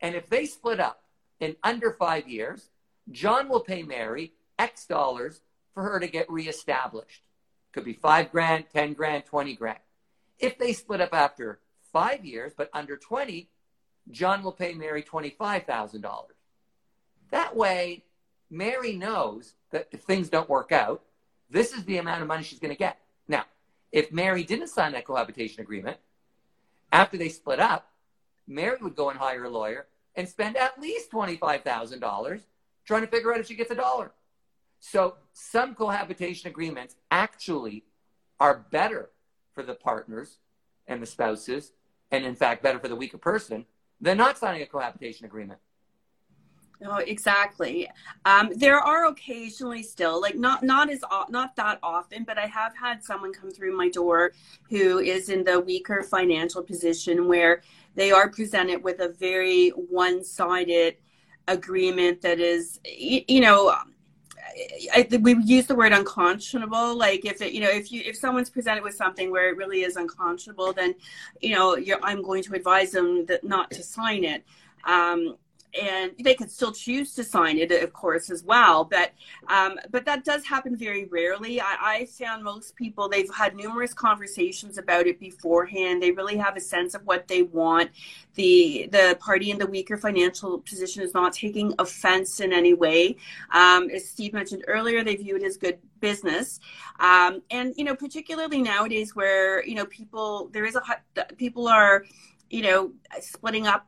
And 0.00 0.14
if 0.14 0.28
they 0.28 0.46
split 0.46 0.80
up 0.80 1.02
in 1.40 1.56
under 1.62 1.92
five 1.92 2.28
years, 2.28 2.70
John 3.10 3.48
will 3.48 3.60
pay 3.60 3.82
Mary 3.82 4.32
X 4.58 4.86
dollars 4.86 5.40
for 5.74 5.82
her 5.82 6.00
to 6.00 6.06
get 6.08 6.30
reestablished. 6.30 7.22
Could 7.72 7.84
be 7.84 7.92
five 7.92 8.30
grand, 8.30 8.66
10 8.72 8.94
grand, 8.94 9.24
20 9.26 9.54
grand. 9.54 9.78
If 10.38 10.58
they 10.58 10.72
split 10.72 11.00
up 11.00 11.12
after 11.12 11.60
five 11.92 12.24
years, 12.24 12.52
but 12.56 12.70
under 12.72 12.96
20, 12.96 13.48
John 14.10 14.42
will 14.42 14.52
pay 14.52 14.72
Mary 14.74 15.02
$25,000. 15.02 16.02
That 17.30 17.54
way, 17.54 18.04
Mary 18.50 18.94
knows 18.94 19.54
that 19.70 19.88
if 19.90 20.00
things 20.02 20.28
don't 20.28 20.48
work 20.48 20.72
out, 20.72 21.02
this 21.50 21.72
is 21.72 21.84
the 21.84 21.98
amount 21.98 22.22
of 22.22 22.28
money 22.28 22.42
she's 22.42 22.58
going 22.58 22.72
to 22.72 22.78
get. 22.78 22.98
Now, 23.26 23.44
if 23.92 24.12
Mary 24.12 24.44
didn't 24.44 24.68
sign 24.68 24.92
that 24.92 25.04
cohabitation 25.04 25.60
agreement, 25.60 25.98
after 26.92 27.16
they 27.16 27.28
split 27.28 27.60
up, 27.60 27.90
Mary 28.46 28.78
would 28.80 28.96
go 28.96 29.10
and 29.10 29.18
hire 29.18 29.44
a 29.44 29.50
lawyer 29.50 29.86
and 30.14 30.28
spend 30.28 30.56
at 30.56 30.80
least 30.80 31.10
$25,000 31.10 32.40
trying 32.84 33.02
to 33.02 33.06
figure 33.06 33.32
out 33.32 33.40
if 33.40 33.46
she 33.46 33.54
gets 33.54 33.70
a 33.70 33.74
dollar. 33.74 34.12
So 34.80 35.14
some 35.32 35.74
cohabitation 35.74 36.48
agreements 36.48 36.96
actually 37.10 37.84
are 38.40 38.66
better 38.70 39.10
for 39.52 39.62
the 39.62 39.74
partners 39.74 40.38
and 40.86 41.02
the 41.02 41.06
spouses, 41.06 41.72
and 42.10 42.24
in 42.24 42.34
fact, 42.34 42.62
better 42.62 42.78
for 42.78 42.88
the 42.88 42.96
weaker 42.96 43.18
person 43.18 43.66
than 44.00 44.16
not 44.16 44.38
signing 44.38 44.62
a 44.62 44.66
cohabitation 44.66 45.26
agreement. 45.26 45.58
Oh, 46.84 46.98
exactly. 46.98 47.88
Um, 48.24 48.50
there 48.54 48.78
are 48.78 49.06
occasionally 49.06 49.82
still, 49.82 50.20
like 50.20 50.36
not 50.36 50.62
not 50.62 50.88
as 50.88 51.02
not 51.28 51.56
that 51.56 51.80
often, 51.82 52.22
but 52.22 52.38
I 52.38 52.46
have 52.46 52.76
had 52.76 53.02
someone 53.02 53.32
come 53.32 53.50
through 53.50 53.76
my 53.76 53.88
door 53.88 54.32
who 54.70 55.00
is 55.00 55.28
in 55.28 55.42
the 55.42 55.58
weaker 55.58 56.04
financial 56.04 56.62
position 56.62 57.26
where 57.26 57.62
they 57.96 58.12
are 58.12 58.28
presented 58.28 58.84
with 58.84 59.00
a 59.00 59.08
very 59.08 59.70
one-sided 59.70 60.98
agreement 61.48 62.20
that 62.20 62.38
is, 62.38 62.78
you, 62.84 63.22
you 63.26 63.40
know, 63.40 63.74
I, 64.94 65.08
we 65.20 65.34
use 65.42 65.66
the 65.66 65.74
word 65.74 65.92
unconscionable. 65.92 66.96
Like 66.96 67.24
if 67.24 67.42
it, 67.42 67.52
you 67.52 67.60
know, 67.60 67.70
if 67.70 67.90
you 67.90 68.02
if 68.04 68.16
someone's 68.16 68.50
presented 68.50 68.84
with 68.84 68.94
something 68.94 69.32
where 69.32 69.48
it 69.48 69.56
really 69.56 69.82
is 69.82 69.96
unconscionable, 69.96 70.72
then, 70.72 70.94
you 71.40 71.56
know, 71.56 71.76
I'm 72.04 72.22
going 72.22 72.44
to 72.44 72.54
advise 72.54 72.92
them 72.92 73.26
that 73.26 73.42
not 73.42 73.72
to 73.72 73.82
sign 73.82 74.22
it. 74.22 74.44
Um, 74.84 75.36
and 75.80 76.12
they 76.22 76.34
could 76.34 76.50
still 76.50 76.72
choose 76.72 77.14
to 77.14 77.24
sign 77.24 77.58
it, 77.58 77.70
of 77.70 77.92
course, 77.92 78.30
as 78.30 78.44
well. 78.44 78.84
But 78.84 79.12
um, 79.48 79.78
but 79.90 80.04
that 80.04 80.24
does 80.24 80.44
happen 80.44 80.76
very 80.76 81.06
rarely. 81.06 81.60
I, 81.60 81.76
I 81.80 82.06
found 82.06 82.44
most 82.44 82.76
people 82.76 83.08
they've 83.08 83.32
had 83.34 83.54
numerous 83.56 83.92
conversations 83.92 84.78
about 84.78 85.06
it 85.06 85.18
beforehand. 85.20 86.02
They 86.02 86.12
really 86.12 86.36
have 86.36 86.56
a 86.56 86.60
sense 86.60 86.94
of 86.94 87.04
what 87.06 87.28
they 87.28 87.42
want. 87.42 87.90
The 88.34 88.88
the 88.92 89.16
party 89.20 89.50
in 89.50 89.58
the 89.58 89.66
weaker 89.66 89.96
financial 89.96 90.60
position 90.60 91.02
is 91.02 91.14
not 91.14 91.32
taking 91.32 91.74
offense 91.78 92.40
in 92.40 92.52
any 92.52 92.74
way. 92.74 93.16
Um, 93.52 93.90
as 93.90 94.08
Steve 94.08 94.32
mentioned 94.32 94.64
earlier, 94.66 95.02
they 95.02 95.16
view 95.16 95.36
it 95.36 95.42
as 95.42 95.56
good 95.56 95.78
business 96.00 96.60
um, 97.00 97.42
and 97.50 97.74
you 97.76 97.84
know 97.84 97.94
particularly 97.94 98.62
nowadays 98.62 99.14
where 99.14 99.64
you 99.64 99.74
know 99.74 99.86
people 99.86 100.48
there 100.52 100.64
is 100.64 100.76
a 100.76 100.82
people 101.36 101.68
are 101.68 102.04
you 102.50 102.62
know 102.62 102.92
splitting 103.20 103.66
up 103.66 103.86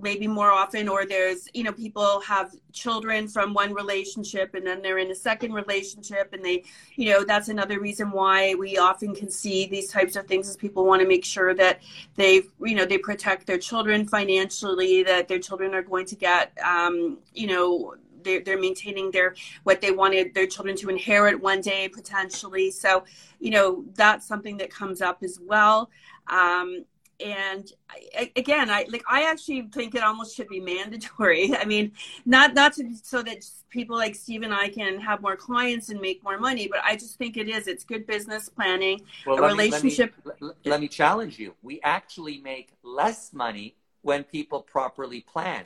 maybe 0.00 0.26
more 0.26 0.50
often 0.50 0.88
or 0.88 1.04
there's 1.04 1.48
you 1.52 1.62
know 1.62 1.72
people 1.72 2.20
have 2.20 2.54
children 2.72 3.28
from 3.28 3.52
one 3.52 3.74
relationship 3.74 4.54
and 4.54 4.66
then 4.66 4.80
they're 4.80 4.98
in 4.98 5.10
a 5.10 5.14
second 5.14 5.52
relationship 5.52 6.32
and 6.32 6.44
they 6.44 6.64
you 6.96 7.10
know 7.10 7.24
that's 7.24 7.48
another 7.48 7.80
reason 7.80 8.10
why 8.10 8.54
we 8.54 8.78
often 8.78 9.14
can 9.14 9.30
see 9.30 9.66
these 9.66 9.90
types 9.90 10.16
of 10.16 10.26
things 10.26 10.48
is 10.48 10.56
people 10.56 10.84
want 10.84 11.02
to 11.02 11.08
make 11.08 11.24
sure 11.24 11.54
that 11.54 11.80
they 12.16 12.42
you 12.60 12.74
know 12.74 12.84
they 12.84 12.98
protect 12.98 13.46
their 13.46 13.58
children 13.58 14.06
financially 14.06 15.02
that 15.02 15.28
their 15.28 15.38
children 15.38 15.74
are 15.74 15.82
going 15.82 16.06
to 16.06 16.16
get 16.16 16.52
um, 16.64 17.18
you 17.34 17.46
know 17.46 17.94
they're, 18.22 18.40
they're 18.40 18.60
maintaining 18.60 19.10
their 19.10 19.34
what 19.62 19.80
they 19.80 19.90
wanted 19.90 20.34
their 20.34 20.46
children 20.46 20.76
to 20.76 20.88
inherit 20.88 21.40
one 21.40 21.60
day 21.60 21.88
potentially. 21.88 22.70
So 22.70 23.04
you 23.38 23.50
know 23.50 23.84
that's 23.94 24.26
something 24.26 24.56
that 24.58 24.70
comes 24.70 25.00
up 25.00 25.22
as 25.22 25.38
well. 25.40 25.90
Um, 26.26 26.84
and 27.24 27.72
I, 27.90 28.30
again 28.36 28.70
i 28.70 28.86
like 28.88 29.02
i 29.08 29.28
actually 29.28 29.62
think 29.72 29.94
it 29.94 30.02
almost 30.02 30.36
should 30.36 30.48
be 30.48 30.60
mandatory. 30.60 31.54
I 31.60 31.64
mean 31.64 31.92
not 32.24 32.54
not 32.54 32.74
to, 32.74 32.94
so 33.02 33.22
that 33.22 33.44
people 33.70 33.96
like 33.96 34.14
steve 34.14 34.42
and 34.42 34.54
i 34.54 34.68
can 34.68 35.00
have 35.00 35.20
more 35.20 35.36
clients 35.36 35.88
and 35.88 36.00
make 36.00 36.22
more 36.22 36.38
money 36.38 36.68
but 36.68 36.80
i 36.84 36.94
just 36.94 37.18
think 37.18 37.36
it 37.36 37.48
is. 37.48 37.66
It's 37.66 37.84
good 37.84 38.06
business 38.06 38.48
planning. 38.48 39.00
Well, 39.26 39.38
a 39.38 39.48
relationship 39.48 40.14
me, 40.24 40.32
let, 40.40 40.40
me, 40.40 40.50
let 40.64 40.80
me 40.80 40.88
challenge 40.88 41.38
you. 41.38 41.54
We 41.62 41.80
actually 41.82 42.38
make 42.38 42.72
less 42.82 43.32
money 43.32 43.76
when 44.02 44.24
people 44.24 44.62
properly 44.62 45.20
plan. 45.20 45.64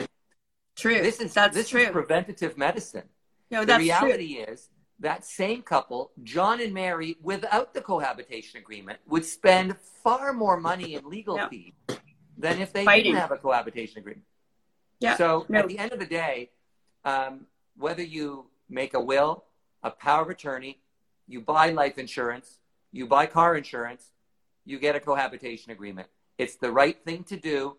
True. 0.77 1.01
This 1.03 1.21
is 1.21 1.35
that's 1.35 1.55
this 1.55 1.69
true. 1.69 1.83
is 1.83 1.91
preventative 1.91 2.57
medicine. 2.57 3.05
No, 3.51 3.65
that's 3.65 3.79
the 3.79 3.85
reality 3.85 4.37
true. 4.37 4.53
is 4.55 4.69
that 5.03 5.25
same 5.25 5.63
couple, 5.63 6.13
John 6.23 6.61
and 6.61 6.73
Mary, 6.73 7.17
without 7.23 7.75
the 7.75 7.81
cohabitation 7.81 8.59
agreement, 8.59 8.99
would 9.07 9.25
spend 9.25 9.77
far 10.03 10.33
more 10.33 10.57
money 10.57 10.95
in 10.95 11.09
legal 11.09 11.37
yeah. 11.37 11.49
fees 11.49 11.73
than 12.39 12.61
if 12.61 12.73
they 12.73 12.85
Fighting. 12.85 13.13
didn't 13.13 13.21
have 13.21 13.33
a 13.33 13.37
cohabitation 13.37 13.99
agreement. 13.99 14.25
Yeah. 15.01 15.17
So 15.17 15.45
no. 15.49 15.61
at 15.61 15.69
the 15.69 15.79
end 15.79 15.93
of 15.93 15.99
the 15.99 16.07
day, 16.07 16.51
um, 17.05 17.47
whether 17.77 18.03
you 18.03 18.47
make 18.71 18.95
a 18.95 19.01
will, 19.01 19.45
a 19.83 19.91
power 19.91 20.23
of 20.23 20.31
attorney, 20.31 20.79
you 21.27 21.41
buy 21.41 21.71
life 21.71 21.99
insurance, 21.99 22.59
you 22.93 23.07
buy 23.07 23.27
car 23.27 23.57
insurance, 23.57 24.13
you 24.65 24.79
get 24.79 24.95
a 24.95 25.01
cohabitation 25.01 25.73
agreement. 25.73 26.09
It's 26.39 26.57
the 26.57 26.71
right 26.71 26.97
thing 27.05 27.25
to 27.25 27.37
do. 27.37 27.77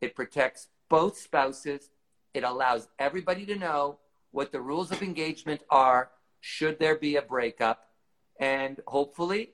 It 0.00 0.16
protects 0.16 0.68
both 0.88 1.16
spouses. 1.16 1.90
It 2.34 2.42
allows 2.42 2.88
everybody 2.98 3.46
to 3.46 3.56
know 3.56 3.98
what 4.32 4.50
the 4.50 4.60
rules 4.60 4.90
of 4.90 5.00
engagement 5.02 5.62
are 5.70 6.10
should 6.44 6.78
there 6.78 6.94
be 6.94 7.16
a 7.16 7.22
breakup. 7.22 7.88
And 8.38 8.78
hopefully, 8.86 9.52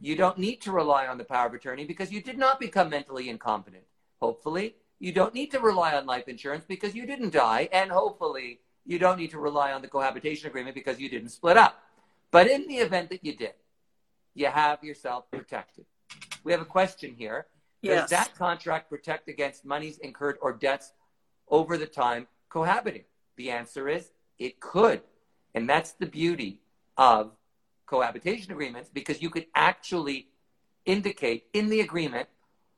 you 0.00 0.14
don't 0.14 0.38
need 0.38 0.60
to 0.60 0.70
rely 0.70 1.08
on 1.08 1.18
the 1.18 1.24
power 1.24 1.48
of 1.48 1.54
attorney 1.54 1.84
because 1.84 2.12
you 2.12 2.22
did 2.22 2.38
not 2.38 2.60
become 2.60 2.88
mentally 2.88 3.28
incompetent. 3.28 3.82
Hopefully, 4.20 4.76
you 5.00 5.10
don't 5.10 5.34
need 5.34 5.50
to 5.50 5.58
rely 5.58 5.96
on 5.96 6.06
life 6.06 6.28
insurance 6.28 6.64
because 6.68 6.94
you 6.94 7.04
didn't 7.04 7.32
die. 7.32 7.68
And 7.72 7.90
hopefully, 7.90 8.60
you 8.86 9.00
don't 9.00 9.18
need 9.18 9.32
to 9.32 9.40
rely 9.40 9.72
on 9.72 9.82
the 9.82 9.88
cohabitation 9.88 10.46
agreement 10.46 10.76
because 10.76 11.00
you 11.00 11.08
didn't 11.08 11.30
split 11.30 11.56
up. 11.56 11.82
But 12.30 12.46
in 12.46 12.68
the 12.68 12.76
event 12.76 13.10
that 13.10 13.24
you 13.24 13.34
did, 13.36 13.54
you 14.34 14.46
have 14.46 14.84
yourself 14.84 15.28
protected. 15.32 15.84
We 16.44 16.52
have 16.52 16.60
a 16.60 16.72
question 16.78 17.12
here. 17.18 17.46
Yes. 17.82 18.02
Does 18.02 18.10
that 18.10 18.36
contract 18.36 18.88
protect 18.88 19.28
against 19.28 19.64
monies 19.64 19.98
incurred 19.98 20.38
or 20.40 20.52
debts 20.52 20.92
over 21.48 21.76
the 21.76 21.86
time 21.86 22.28
cohabiting? 22.48 23.04
The 23.36 23.50
answer 23.50 23.88
is 23.88 24.12
it 24.38 24.60
could. 24.60 25.00
And 25.58 25.68
that's 25.68 25.90
the 25.90 26.06
beauty 26.06 26.60
of 26.96 27.32
cohabitation 27.84 28.52
agreements 28.52 28.90
because 28.94 29.20
you 29.20 29.28
could 29.28 29.46
actually 29.56 30.28
indicate 30.86 31.46
in 31.52 31.68
the 31.68 31.80
agreement 31.80 32.28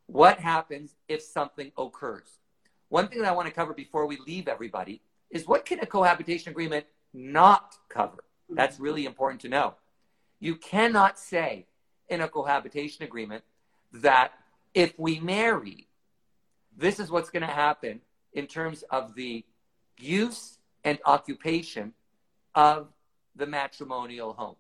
what 0.07 0.39
happens 0.39 0.95
if 1.07 1.21
something 1.21 1.73
occurs. 1.77 2.39
One 2.89 3.09
thing 3.09 3.19
that 3.19 3.29
I 3.29 3.33
want 3.33 3.49
to 3.49 3.53
cover 3.53 3.75
before 3.75 4.07
we 4.07 4.17
leave 4.27 4.49
everybody 4.49 5.03
is 5.29 5.47
what 5.47 5.67
can 5.67 5.81
a 5.81 5.85
cohabitation 5.85 6.53
agreement 6.53 6.87
not 7.13 7.75
cover? 7.91 8.25
That's 8.49 8.81
really 8.81 9.05
important 9.05 9.43
to 9.43 9.51
know. 9.51 9.75
You 10.39 10.57
cannot 10.57 11.19
say 11.19 11.67
in 12.09 12.23
a 12.23 12.29
cohabitation 12.29 13.05
agreement 13.05 13.45
that 13.93 14.33
if 14.73 14.99
we 14.99 15.21
marry, 15.21 15.87
this 16.75 16.99
is 16.99 17.11
what's 17.11 17.29
going 17.29 17.47
to 17.47 17.47
happen 17.47 18.01
in 18.33 18.47
terms 18.47 18.85
of 18.91 19.15
the 19.17 19.45
use 19.99 20.57
and 20.83 20.99
occupation 21.05 21.93
of 22.55 22.89
the 23.37 23.47
matrimonial 23.47 24.33
home. 24.33 24.57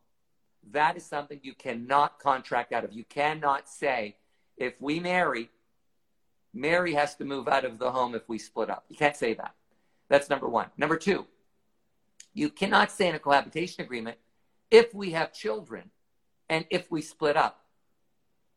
That 0.72 0.96
is 0.96 1.04
something 1.04 1.40
you 1.42 1.54
cannot 1.54 2.18
contract 2.18 2.72
out 2.72 2.84
of. 2.84 2.92
You 2.92 3.04
cannot 3.04 3.68
say, 3.68 4.16
if 4.56 4.74
we 4.80 5.00
marry, 5.00 5.50
Mary 6.52 6.94
has 6.94 7.14
to 7.16 7.24
move 7.24 7.48
out 7.48 7.64
of 7.64 7.78
the 7.78 7.90
home 7.90 8.14
if 8.14 8.28
we 8.28 8.38
split 8.38 8.70
up. 8.70 8.84
You 8.88 8.96
can't 8.96 9.16
say 9.16 9.34
that. 9.34 9.54
That's 10.08 10.28
number 10.28 10.48
one. 10.48 10.66
Number 10.76 10.96
two, 10.96 11.26
you 12.34 12.50
cannot 12.50 12.90
say 12.90 13.08
in 13.08 13.14
a 13.14 13.18
cohabitation 13.18 13.84
agreement, 13.84 14.18
if 14.70 14.92
we 14.94 15.12
have 15.12 15.32
children 15.32 15.90
and 16.48 16.64
if 16.70 16.90
we 16.90 17.00
split 17.00 17.36
up, 17.36 17.64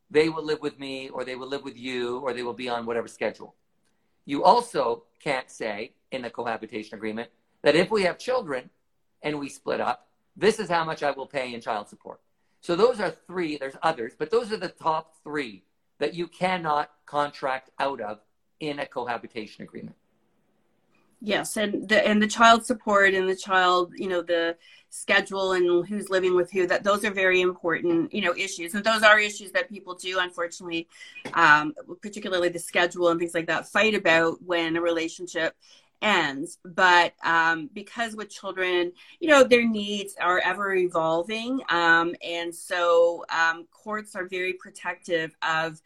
they 0.09 0.29
will 0.29 0.43
live 0.43 0.61
with 0.61 0.79
me 0.79 1.09
or 1.09 1.23
they 1.23 1.35
will 1.35 1.47
live 1.47 1.63
with 1.63 1.77
you 1.77 2.19
or 2.19 2.33
they 2.33 2.43
will 2.43 2.53
be 2.53 2.69
on 2.69 2.85
whatever 2.85 3.07
schedule. 3.07 3.55
You 4.25 4.43
also 4.43 5.03
can't 5.19 5.49
say 5.49 5.93
in 6.11 6.25
a 6.25 6.29
cohabitation 6.29 6.95
agreement 6.95 7.29
that 7.63 7.75
if 7.75 7.89
we 7.89 8.03
have 8.03 8.17
children 8.17 8.69
and 9.23 9.39
we 9.39 9.49
split 9.49 9.81
up, 9.81 10.07
this 10.35 10.59
is 10.59 10.69
how 10.69 10.83
much 10.83 11.01
I 11.01 11.11
will 11.11 11.27
pay 11.27 11.53
in 11.53 11.61
child 11.61 11.89
support. 11.89 12.19
So 12.61 12.75
those 12.75 12.99
are 12.99 13.13
three, 13.27 13.57
there's 13.57 13.75
others, 13.81 14.13
but 14.17 14.31
those 14.31 14.51
are 14.51 14.57
the 14.57 14.69
top 14.69 15.15
three 15.23 15.63
that 15.99 16.13
you 16.13 16.27
cannot 16.27 16.91
contract 17.05 17.69
out 17.79 18.01
of 18.01 18.19
in 18.59 18.79
a 18.79 18.85
cohabitation 18.85 19.63
agreement. 19.63 19.95
Yes, 21.25 21.55
and 21.55 21.87
the 21.87 22.05
and 22.05 22.21
the 22.21 22.27
child 22.27 22.65
support 22.65 23.13
and 23.13 23.29
the 23.29 23.35
child, 23.35 23.93
you 23.95 24.09
know, 24.09 24.21
the 24.21 24.57
schedule 24.89 25.53
and 25.53 25.87
who's 25.87 26.09
living 26.09 26.35
with 26.35 26.51
who. 26.51 26.67
That 26.67 26.83
those 26.83 27.05
are 27.05 27.11
very 27.11 27.39
important, 27.39 28.13
you 28.13 28.21
know, 28.21 28.35
issues, 28.35 28.75
and 28.75 28.83
those 28.83 29.03
are 29.03 29.17
issues 29.19 29.53
that 29.53 29.69
people 29.69 29.95
do, 29.95 30.19
unfortunately, 30.19 30.89
um, 31.33 31.73
particularly 32.01 32.49
the 32.49 32.59
schedule 32.59 33.07
and 33.07 33.17
things 33.21 33.33
like 33.33 33.47
that, 33.47 33.69
fight 33.69 33.95
about 33.95 34.43
when 34.43 34.75
a 34.75 34.81
relationship 34.81 35.55
ends. 36.03 36.59
But 36.63 37.13
um, 37.23 37.69
because 37.73 38.15
with 38.15 38.29
children, 38.29 38.91
you 39.19 39.29
know, 39.29 39.43
their 39.43 39.67
needs 39.67 40.15
are 40.21 40.39
ever 40.39 40.75
evolving. 40.75 41.61
Um, 41.69 42.13
and 42.23 42.53
so 42.53 43.25
um, 43.29 43.65
courts 43.71 44.15
are 44.15 44.27
very 44.27 44.53
protective 44.53 45.35
of 45.41 45.81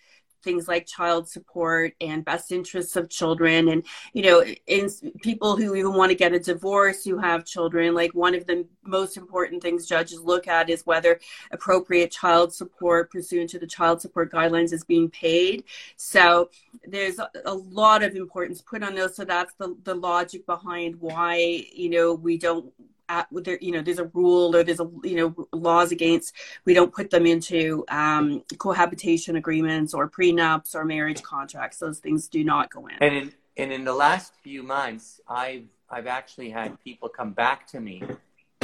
things 0.47 0.69
like 0.69 0.85
child 0.85 1.27
support 1.27 1.93
and 1.99 2.23
best 2.23 2.53
interests 2.53 2.95
of 2.95 3.09
children. 3.09 3.67
And 3.67 3.83
you 4.13 4.23
know 4.23 4.45
in 4.65 4.89
people 5.21 5.57
who 5.57 5.75
even 5.75 5.93
want 5.93 6.09
to 6.11 6.15
get 6.15 6.31
a 6.31 6.39
divorce 6.39 7.03
who 7.03 7.17
have 7.17 7.43
children 7.43 7.93
like 7.93 8.13
one 8.13 8.33
of 8.33 8.47
the 8.47 8.65
most 8.83 9.17
important 9.17 9.61
things 9.61 9.85
judges 9.85 10.21
look 10.21 10.47
at 10.47 10.69
is 10.69 10.85
whether 10.85 11.19
appropriate 11.51 12.11
child 12.11 12.53
support 12.53 13.11
pursuant 13.11 13.49
to 13.49 13.59
the 13.59 13.67
child 13.67 14.01
support 14.01 14.31
guidelines 14.31 14.71
is 14.71 14.85
being 14.85 15.09
paid. 15.09 15.65
So 15.97 16.49
there's 16.87 17.19
a, 17.19 17.53
lot 17.53 18.03
of 18.03 18.15
importance 18.15 18.61
put 18.61 18.83
on 18.83 18.95
those. 18.95 19.15
So 19.15 19.25
that's 19.25 19.53
the, 19.55 19.75
the 19.83 19.95
logic 19.95 20.45
behind 20.45 20.95
why 21.01 21.65
you 21.73 21.89
know 21.89 22.13
we 22.13 22.37
don't 22.37 22.71
at, 23.09 23.27
there, 23.31 23.57
you 23.61 23.71
know, 23.71 23.81
there's 23.81 23.99
a 23.99 24.05
rule 24.05 24.55
or 24.55 24.63
there's 24.63 24.79
a, 24.79 24.89
you 25.03 25.15
know, 25.15 25.47
laws 25.51 25.91
against, 25.91 26.33
we 26.65 26.73
don't 26.73 26.93
put 26.93 27.09
them 27.09 27.25
into 27.25 27.85
um, 27.89 28.43
cohabitation 28.57 29.35
agreements 29.35 29.93
or 29.93 30.09
prenups 30.09 30.75
or 30.75 30.85
marriage 30.85 31.21
contracts. 31.23 31.77
Those 31.77 31.99
things 31.99 32.27
do 32.27 32.43
not 32.43 32.69
go 32.69 32.87
in. 32.87 32.95
And 33.01 33.15
in, 33.15 33.33
and 33.57 33.71
in 33.71 33.83
the 33.83 33.93
last 33.93 34.33
few 34.43 34.63
months, 34.63 35.19
I've, 35.27 35.65
I've 35.89 36.07
actually 36.07 36.49
had 36.49 36.81
people 36.83 37.09
come 37.09 37.31
back 37.31 37.67
to 37.67 37.79
me 37.79 38.03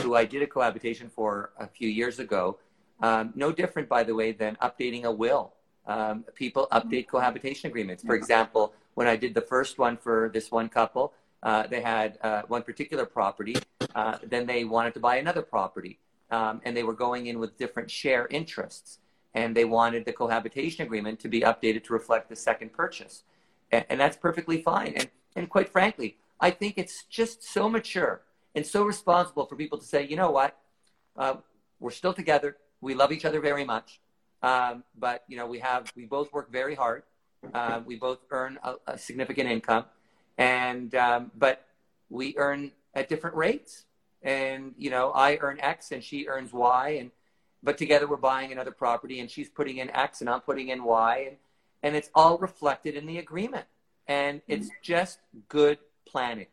who 0.02 0.16
I 0.16 0.26
did 0.26 0.42
a 0.42 0.48
cohabitation 0.48 1.10
for 1.10 1.52
a 1.58 1.68
few 1.68 1.88
years 1.88 2.20
ago. 2.20 2.60
Um, 3.02 3.34
no 3.36 3.52
different, 3.52 3.88
by 3.90 4.04
the 4.04 4.14
way, 4.14 4.34
than 4.34 4.58
updating 4.62 5.04
a 5.04 5.12
will. 5.12 5.54
Um, 5.86 6.26
people 6.36 6.68
update 6.72 7.08
cohabitation 7.08 7.70
agreements. 7.70 8.04
For 8.04 8.16
example, 8.16 8.74
when 8.94 9.08
I 9.08 9.16
did 9.16 9.34
the 9.34 9.42
first 9.42 9.80
one 9.80 9.98
for 9.98 10.30
this 10.34 10.52
one 10.52 10.70
couple, 10.70 11.14
uh, 11.44 11.68
they 11.68 11.82
had 11.82 12.18
uh, 12.24 12.42
one 12.48 12.64
particular 12.64 13.06
property. 13.06 13.56
Uh, 13.94 14.18
then 14.24 14.48
they 14.48 14.64
wanted 14.64 14.94
to 14.94 15.00
buy 15.00 15.18
another 15.18 15.42
property. 15.42 16.00
Um, 16.32 16.62
and 16.64 16.76
they 16.76 16.84
were 16.84 16.94
going 16.94 17.28
in 17.28 17.38
with 17.38 17.58
different 17.58 17.92
share 17.92 18.28
interests. 18.28 19.00
And 19.36 19.56
they 19.56 19.66
wanted 19.66 20.06
the 20.06 20.14
cohabitation 20.14 20.86
agreement 20.86 21.20
to 21.20 21.28
be 21.28 21.42
updated 21.42 21.84
to 21.86 21.94
reflect 21.94 22.30
the 22.30 22.36
second 22.36 22.72
purchase. 22.72 23.24
And, 23.72 23.86
and 23.90 24.00
that's 24.00 24.16
perfectly 24.16 24.62
fine. 24.62 24.94
And, 24.96 25.10
and 25.36 25.50
quite 25.50 25.70
frankly, 25.70 26.18
I 26.40 26.50
think 26.50 26.76
it's 26.78 27.04
just 27.04 27.44
so 27.44 27.70
mature 27.70 28.22
and 28.56 28.66
so 28.66 28.84
responsible 28.84 29.46
for 29.46 29.56
people 29.56 29.78
to 29.78 29.86
say, 29.86 30.08
you 30.08 30.16
know 30.16 30.32
what, 30.32 30.58
uh, 31.18 31.36
we're 31.80 31.92
still 31.92 32.14
together. 32.14 32.58
We 32.82 32.94
love 32.94 33.12
each 33.12 33.26
other 33.26 33.42
very 33.42 33.66
much. 33.66 34.00
Um, 34.42 34.84
but, 34.98 35.24
you 35.28 35.38
know, 35.38 35.48
we 35.48 35.60
have, 35.60 35.92
we 35.96 36.06
both 36.06 36.32
work 36.32 36.52
very 36.52 36.76
hard. 36.76 37.04
Uh, 37.54 37.82
we 37.86 37.98
both 37.98 38.20
earn 38.30 38.58
a, 38.64 38.76
a 38.88 38.98
significant 38.98 39.50
income 39.50 39.86
and 40.38 40.94
um, 40.96 41.32
but 41.36 41.66
we 42.10 42.36
earn 42.38 42.72
at 42.94 43.10
different 43.10 43.36
rates. 43.36 43.86
And 44.26 44.74
you 44.78 44.90
know 44.90 45.12
i 45.12 45.38
earn 45.42 45.60
x 45.60 45.92
and 45.92 46.04
she 46.04 46.28
earns 46.28 46.54
y. 46.54 46.98
And 47.00 47.12
but 47.62 47.78
together 47.78 48.08
we're 48.08 48.18
buying 48.18 48.52
another 48.52 48.72
property 48.72 49.20
and 49.20 49.30
she's 49.30 49.50
putting 49.50 49.78
in 49.78 49.90
x 49.90 50.22
and 50.22 50.30
i'm 50.30 50.42
putting 50.42 50.70
in 50.70 50.84
y. 50.84 51.26
And, 51.28 51.38
and 51.84 51.96
it's 51.96 52.10
all 52.16 52.38
reflected 52.38 52.96
in 52.96 53.06
the 53.06 53.18
agreement. 53.18 53.66
And 54.08 54.42
it's 54.48 54.70
just 54.82 55.20
good 55.50 55.80
planning 56.06 56.48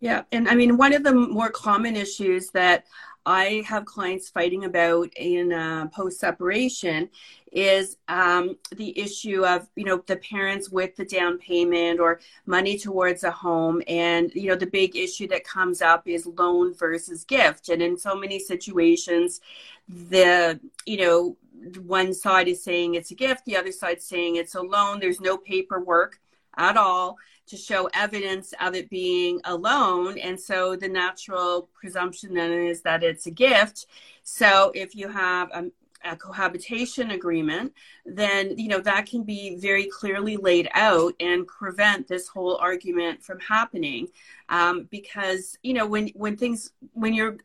yeah 0.00 0.22
and 0.32 0.48
i 0.48 0.54
mean 0.54 0.76
one 0.76 0.92
of 0.92 1.04
the 1.04 1.12
more 1.12 1.50
common 1.50 1.96
issues 1.96 2.50
that 2.50 2.84
I 3.26 3.62
have 3.66 3.84
clients 3.84 4.30
fighting 4.30 4.64
about 4.64 5.12
in 5.16 5.52
uh, 5.52 5.88
post 5.88 6.18
separation 6.18 7.10
is 7.52 7.98
um, 8.08 8.56
the 8.76 8.98
issue 8.98 9.44
of 9.44 9.68
you 9.76 9.84
know 9.84 10.02
the 10.06 10.16
parents 10.16 10.70
with 10.70 10.96
the 10.96 11.04
down 11.04 11.38
payment 11.38 12.00
or 12.00 12.20
money 12.46 12.78
towards 12.78 13.22
a 13.24 13.30
home. 13.30 13.82
And 13.86 14.32
you 14.34 14.48
know 14.48 14.56
the 14.56 14.66
big 14.66 14.96
issue 14.96 15.28
that 15.28 15.44
comes 15.44 15.82
up 15.82 16.08
is 16.08 16.26
loan 16.26 16.74
versus 16.74 17.24
gift. 17.24 17.68
And 17.68 17.82
in 17.82 17.98
so 17.98 18.16
many 18.16 18.38
situations 18.38 19.40
the 19.88 20.58
you 20.86 20.96
know 20.96 21.36
one 21.84 22.14
side 22.14 22.48
is 22.48 22.64
saying 22.64 22.94
it's 22.94 23.10
a 23.10 23.14
gift 23.14 23.44
the 23.44 23.56
other 23.56 23.72
side 23.72 24.00
saying 24.00 24.36
it's 24.36 24.54
a 24.54 24.62
loan. 24.62 24.98
There's 24.98 25.20
no 25.20 25.36
paperwork 25.36 26.18
at 26.56 26.76
all 26.76 27.16
to 27.50 27.56
show 27.56 27.88
evidence 27.94 28.54
of 28.60 28.74
it 28.74 28.88
being 28.88 29.40
a 29.44 29.54
loan. 29.54 30.18
And 30.18 30.40
so 30.40 30.76
the 30.76 30.88
natural 30.88 31.68
presumption 31.74 32.34
then 32.34 32.52
is 32.52 32.80
that 32.82 33.02
it's 33.02 33.26
a 33.26 33.30
gift. 33.30 33.86
So 34.22 34.70
if 34.74 34.94
you 34.94 35.08
have 35.08 35.50
a, 35.52 35.66
a 36.04 36.16
cohabitation 36.16 37.10
agreement, 37.10 37.72
then 38.06 38.56
you 38.56 38.68
know 38.68 38.78
that 38.80 39.06
can 39.06 39.24
be 39.24 39.56
very 39.56 39.86
clearly 39.86 40.36
laid 40.36 40.68
out 40.74 41.14
and 41.20 41.46
prevent 41.46 42.06
this 42.06 42.28
whole 42.28 42.56
argument 42.56 43.22
from 43.22 43.40
happening. 43.40 44.08
Um, 44.48 44.88
because 44.90 45.58
you 45.62 45.74
know 45.74 45.86
when 45.86 46.08
when 46.14 46.36
things 46.36 46.72
when 46.92 47.14
you're 47.14 47.38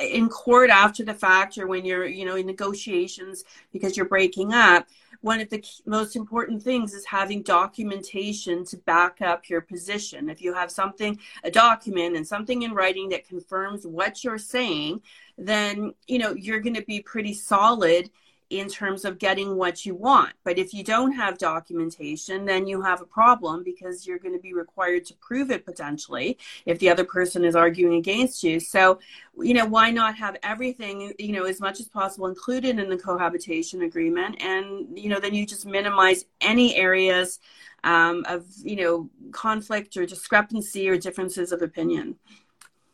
in 0.00 0.28
court 0.28 0.70
after 0.70 1.04
the 1.04 1.14
fact 1.14 1.58
or 1.58 1.66
when 1.66 1.84
you're 1.84 2.06
you 2.06 2.24
know 2.24 2.36
in 2.36 2.46
negotiations 2.46 3.44
because 3.72 3.96
you're 3.96 4.06
breaking 4.06 4.52
up 4.52 4.86
one 5.20 5.40
of 5.40 5.50
the 5.50 5.64
most 5.84 6.14
important 6.14 6.62
things 6.62 6.94
is 6.94 7.04
having 7.04 7.42
documentation 7.42 8.64
to 8.66 8.76
back 8.76 9.20
up 9.20 9.48
your 9.48 9.60
position. 9.60 10.28
If 10.28 10.40
you 10.40 10.54
have 10.54 10.70
something, 10.70 11.18
a 11.42 11.50
document 11.50 12.16
and 12.16 12.26
something 12.26 12.62
in 12.62 12.72
writing 12.72 13.08
that 13.10 13.28
confirms 13.28 13.86
what 13.86 14.22
you're 14.22 14.38
saying, 14.38 15.02
then, 15.36 15.92
you 16.06 16.18
know, 16.18 16.34
you're 16.34 16.60
going 16.60 16.76
to 16.76 16.84
be 16.84 17.00
pretty 17.00 17.34
solid 17.34 18.10
in 18.50 18.66
terms 18.68 19.04
of 19.04 19.18
getting 19.18 19.56
what 19.56 19.84
you 19.84 19.94
want. 19.94 20.32
But 20.42 20.58
if 20.58 20.72
you 20.72 20.82
don't 20.82 21.12
have 21.12 21.36
documentation, 21.36 22.46
then 22.46 22.66
you 22.66 22.80
have 22.80 23.02
a 23.02 23.04
problem 23.04 23.62
because 23.62 24.06
you're 24.06 24.18
going 24.18 24.34
to 24.34 24.40
be 24.40 24.54
required 24.54 25.04
to 25.06 25.14
prove 25.14 25.50
it 25.50 25.66
potentially 25.66 26.38
if 26.64 26.78
the 26.78 26.88
other 26.88 27.04
person 27.04 27.44
is 27.44 27.54
arguing 27.54 27.94
against 27.94 28.42
you. 28.42 28.58
So, 28.58 29.00
you 29.38 29.52
know, 29.52 29.66
why 29.66 29.90
not 29.90 30.16
have 30.16 30.36
everything, 30.42 31.12
you 31.18 31.32
know, 31.32 31.44
as 31.44 31.60
much 31.60 31.78
as 31.78 31.88
possible 31.88 32.26
included 32.26 32.78
in 32.78 32.88
the 32.88 32.96
cohabitation 32.96 33.82
agreement? 33.82 34.40
And, 34.40 34.98
you 34.98 35.10
know, 35.10 35.20
then 35.20 35.34
you 35.34 35.44
just 35.44 35.66
minimize 35.66 36.24
any 36.40 36.74
areas 36.76 37.40
um, 37.84 38.24
of, 38.26 38.46
you 38.62 38.76
know, 38.76 39.10
conflict 39.30 39.96
or 39.96 40.06
discrepancy 40.06 40.88
or 40.88 40.96
differences 40.96 41.52
of 41.52 41.60
opinion. 41.60 42.16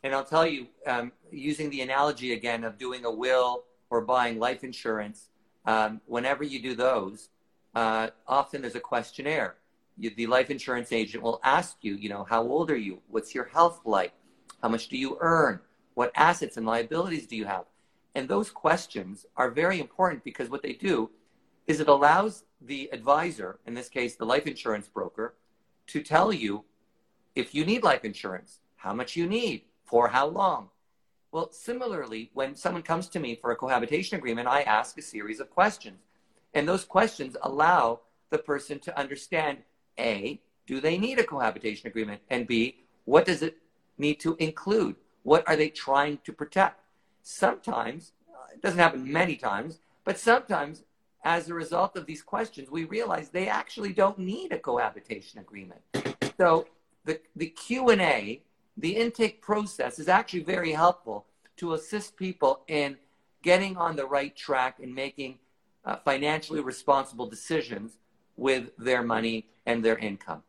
And 0.03 0.15
I'll 0.15 0.25
tell 0.25 0.47
you, 0.47 0.67
um, 0.87 1.13
using 1.31 1.71
the 1.71 1.81
analogy 1.81 2.33
again 2.33 2.65
of 2.65 2.77
doing 2.77 3.05
a 3.05 3.11
will 3.11 3.65
or 3.89 4.01
buying 4.01 4.39
life 4.39 4.65
insurance, 4.65 5.31
um, 5.65 6.01
whenever 6.07 6.45
you 6.45 6.61
do 6.61 6.75
those, 6.75 7.29
uh, 7.75 8.09
often 8.27 8.63
there's 8.63 8.75
a 8.75 8.81
questionnaire. 8.81 9.57
You, 9.97 10.11
the 10.11 10.27
life 10.27 10.51
insurance 10.51 10.93
agent 10.93 11.23
will 11.23 11.41
ask 11.45 11.77
you, 11.83 11.95
you 11.95 12.09
know, 12.09 12.25
how 12.25 12.43
old 12.43 12.71
are 12.71 12.77
you? 12.77 13.01
What's 13.09 13.35
your 13.35 13.45
health 13.45 13.81
like? 13.85 14.13
How 14.63 14.69
much 14.69 14.89
do 14.89 14.97
you 14.97 15.19
earn? 15.21 15.61
What 15.95 16.13
assets 16.17 16.57
and 16.57 16.67
liabilities 16.67 17.27
do 17.27 17.37
you 17.37 17.45
have? 17.45 17.65
And 18.15 18.29
those 18.29 18.51
questions 18.51 19.27
are 19.37 19.51
very 19.51 19.81
important 19.81 20.25
because 20.25 20.49
what 20.51 20.63
they 20.63 20.73
do 20.73 21.11
is 21.67 21.81
it 21.81 21.89
allows 21.89 22.45
the 22.61 22.89
advisor, 22.93 23.59
in 23.67 23.75
this 23.75 23.89
case, 23.89 24.17
the 24.17 24.27
life 24.27 24.47
insurance 24.47 24.89
broker, 24.89 25.35
to 25.89 26.03
tell 26.03 26.33
you 26.33 26.65
if 27.35 27.55
you 27.55 27.65
need 27.65 27.83
life 27.83 28.05
insurance, 28.05 28.61
how 28.77 28.93
much 28.93 29.17
you 29.17 29.27
need, 29.27 29.63
for 29.85 30.09
how 30.09 30.27
long. 30.27 30.71
Well, 31.35 31.51
similarly, 31.51 32.31
when 32.33 32.55
someone 32.55 32.85
comes 32.85 33.09
to 33.09 33.19
me 33.19 33.35
for 33.35 33.51
a 33.51 33.57
cohabitation 33.57 34.17
agreement, 34.17 34.47
I 34.47 34.63
ask 34.63 34.97
a 34.97 35.03
series 35.03 35.41
of 35.41 35.51
questions. 35.51 35.99
And 36.55 36.69
those 36.69 36.85
questions 36.85 37.37
allow 37.43 38.03
the 38.31 38.39
person 38.39 38.79
to 38.79 38.97
understand 38.97 39.59
A, 39.99 40.41
do 40.65 40.81
they 40.81 40.97
need 40.97 41.19
a 41.19 41.25
cohabitation 41.25 41.89
agreement? 41.89 42.23
And 42.31 42.47
B, 42.47 42.85
what 43.05 43.25
does 43.25 43.43
it 43.43 43.57
need 43.99 44.21
to 44.21 44.37
include? 44.37 44.95
What 45.25 45.43
are 45.49 45.57
they 45.57 45.71
trying 45.71 46.19
to 46.23 46.33
protect? 46.33 46.79
Sometimes, 47.25 48.13
it 48.53 48.63
doesn't 48.63 48.79
happen 48.79 49.13
many 49.13 49.35
times, 49.35 49.81
but 50.05 50.21
sometimes 50.21 50.85
as 51.25 51.49
a 51.49 51.55
result 51.55 51.97
of 51.97 52.07
these 52.07 52.23
questions, 52.23 52.71
we 52.71 52.85
realize 52.85 53.31
they 53.31 53.49
actually 53.49 53.93
don't 53.93 54.21
need 54.21 54.53
a 54.53 54.59
cohabitation 54.61 55.41
agreement. 55.41 55.81
So 56.39 56.69
the, 57.05 57.19
the 57.35 57.47
Q&A, 57.47 58.41
the 58.77 58.97
intake 58.97 59.41
process 59.41 59.99
is 59.99 60.09
actually 60.09 60.43
very 60.43 60.73
helpful 60.73 61.27
to 61.57 61.75
assist 61.75 62.17
people 62.17 62.63
in 62.67 62.97
getting 63.43 63.77
on 63.77 63.95
the 63.97 64.07
right 64.07 64.35
track 64.35 64.79
and 64.83 64.95
making 64.95 65.39
uh, 65.85 65.97
financially 65.97 66.61
responsible 66.61 67.27
decisions 67.27 67.99
with 68.37 68.71
their 68.79 69.03
money 69.03 69.47
and 69.67 69.85
their 69.85 69.99
income. 69.99 70.43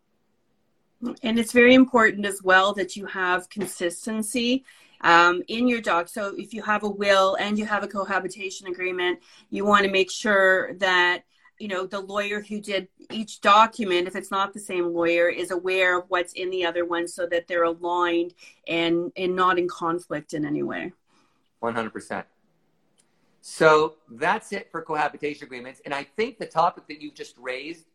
And 1.22 1.38
it's 1.38 1.52
very 1.52 1.76
important 1.76 2.26
as 2.26 2.42
well 2.42 2.74
that 2.74 2.96
you 2.96 3.06
have 3.06 3.50
consistency 3.50 4.64
um, 5.02 5.44
in 5.48 5.68
your 5.68 5.82
doc. 5.82 6.08
So 6.08 6.34
if 6.38 6.54
you 6.54 6.64
have 6.64 6.84
a 6.84 6.90
will 6.90 7.36
and 7.36 7.60
you 7.60 7.66
have 7.66 7.84
a 7.84 7.88
cohabitation 7.88 8.68
agreement, 8.68 9.20
you 9.52 9.66
want 9.66 9.86
to 9.86 9.92
make 9.92 10.10
sure 10.10 10.74
that 10.76 11.24
you 11.60 11.68
know 11.68 11.86
the 11.86 12.00
lawyer 12.00 12.42
who 12.42 12.60
did 12.60 12.88
each 13.12 13.42
document 13.42 14.08
if 14.08 14.16
it's 14.16 14.32
not 14.32 14.54
the 14.54 14.60
same 14.60 14.94
lawyer 14.94 15.30
is 15.30 15.52
aware 15.52 15.98
of 15.98 16.06
what's 16.10 16.34
in 16.34 16.50
the 16.50 16.66
other 16.66 16.86
one 16.86 17.08
so 17.08 17.26
that 17.26 17.48
they're 17.48 17.64
aligned 17.64 18.34
and 18.68 19.12
and 19.16 19.36
not 19.36 19.58
in 19.58 19.68
conflict 19.68 20.34
in 20.34 20.46
any 20.46 20.64
way. 20.64 20.92
100% 21.64 22.24
so 23.42 23.96
that's 24.12 24.52
it 24.52 24.70
for 24.72 24.82
cohabitation 24.82 25.46
agreements 25.46 25.82
and 25.86 25.94
i 25.94 26.04
think 26.04 26.38
the 26.38 26.46
topic 26.46 26.86
that 26.88 27.02
you've 27.02 27.16
just 27.16 27.36
raised 27.38 27.86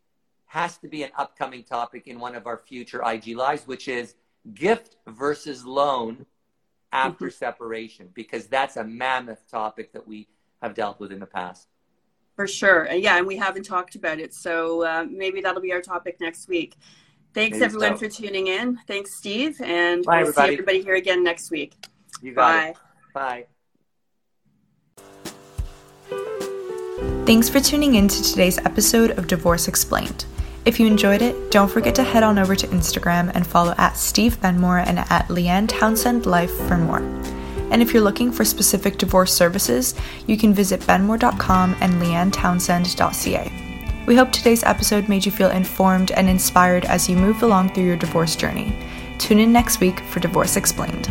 has 0.47 0.77
to 0.79 0.89
be 0.89 1.03
an 1.03 1.11
upcoming 1.17 1.63
topic 1.63 2.09
in 2.09 2.19
one 2.19 2.35
of 2.35 2.47
our 2.47 2.57
future 2.57 3.03
ig 3.11 3.37
lives 3.37 3.67
which 3.67 3.87
is 3.87 4.15
gift 4.55 4.97
versus 5.07 5.65
loan 5.65 6.25
after 6.93 7.27
mm-hmm. 7.27 7.35
separation 7.35 8.09
because 8.15 8.47
that's 8.47 8.77
a 8.77 8.85
mammoth 8.85 9.49
topic 9.49 9.93
that 9.93 10.07
we 10.07 10.27
have 10.63 10.75
dealt 10.75 10.99
with 10.99 11.13
in 11.13 11.21
the 11.21 11.27
past 11.27 11.69
for 12.41 12.47
sure. 12.47 12.91
Yeah, 12.91 13.19
and 13.19 13.27
we 13.27 13.37
haven't 13.37 13.65
talked 13.65 13.97
about 13.97 14.19
it. 14.19 14.33
So 14.33 14.83
uh, 14.83 15.05
maybe 15.11 15.43
that'll 15.43 15.61
be 15.61 15.75
our 15.75 15.83
topic 15.83 16.19
next 16.23 16.49
week. 16.49 16.75
Thanks 17.35 17.59
maybe 17.59 17.67
everyone 17.67 17.99
so. 17.99 18.07
for 18.07 18.09
tuning 18.09 18.47
in. 18.47 18.79
Thanks, 18.87 19.15
Steve. 19.15 19.61
And 19.61 20.03
Bye, 20.05 20.23
we'll 20.23 20.29
everybody. 20.29 20.49
see 20.49 20.53
everybody 20.55 20.83
here 20.83 20.95
again 20.95 21.23
next 21.23 21.51
week. 21.51 21.75
You 22.23 22.33
got 22.33 22.75
Bye. 23.13 23.45
It. 23.45 23.47
Bye. 26.09 27.27
Thanks 27.27 27.51
for 27.51 27.61
tuning 27.61 27.97
in 27.97 28.09
to 28.09 28.23
today's 28.23 28.57
episode 28.57 29.11
of 29.11 29.27
Divorce 29.27 29.69
Explained. 29.69 30.25
If 30.65 30.81
you 30.81 30.87
enjoyed 30.87 31.21
it, 31.21 31.51
don't 31.51 31.71
forget 31.71 31.95
to 31.97 32.03
head 32.03 32.23
on 32.23 32.39
over 32.39 32.57
to 32.57 32.67
Instagram 32.69 33.31
and 33.35 33.47
follow 33.47 33.75
at 33.77 33.99
Steve 33.99 34.41
Benmor 34.41 34.83
and 34.87 35.01
at 35.01 35.29
Leanne 35.29 35.69
Townsend 35.69 36.25
Life 36.25 36.57
for 36.67 36.79
more. 36.79 37.01
And 37.71 37.81
if 37.81 37.95
you're 37.95 38.03
looking 38.03 38.33
for 38.33 38.45
specific 38.45 38.99
divorce 38.99 39.33
services, 39.33 39.95
you 40.27 40.37
can 40.37 40.53
visit 40.53 40.81
benmor.com 40.81 41.77
and 41.81 41.95
leannetownsend.ca. 41.95 44.05
We 44.07 44.17
hope 44.17 44.33
today's 44.33 44.65
episode 44.65 45.09
made 45.09 45.25
you 45.25 45.33
feel 45.33 45.51
informed 45.51 46.11
and 46.11 46.29
inspired 46.29 46.85
as 46.85 47.09
you 47.09 47.17
move 47.17 47.43
along 47.43 47.73
through 47.73 47.85
your 47.85 47.97
divorce 47.97 48.35
journey. 48.35 48.77
Tune 49.19 49.39
in 49.39 49.53
next 49.53 49.81
week 49.81 50.01
for 50.01 50.19
Divorce 50.19 50.57
Explained. 50.57 51.11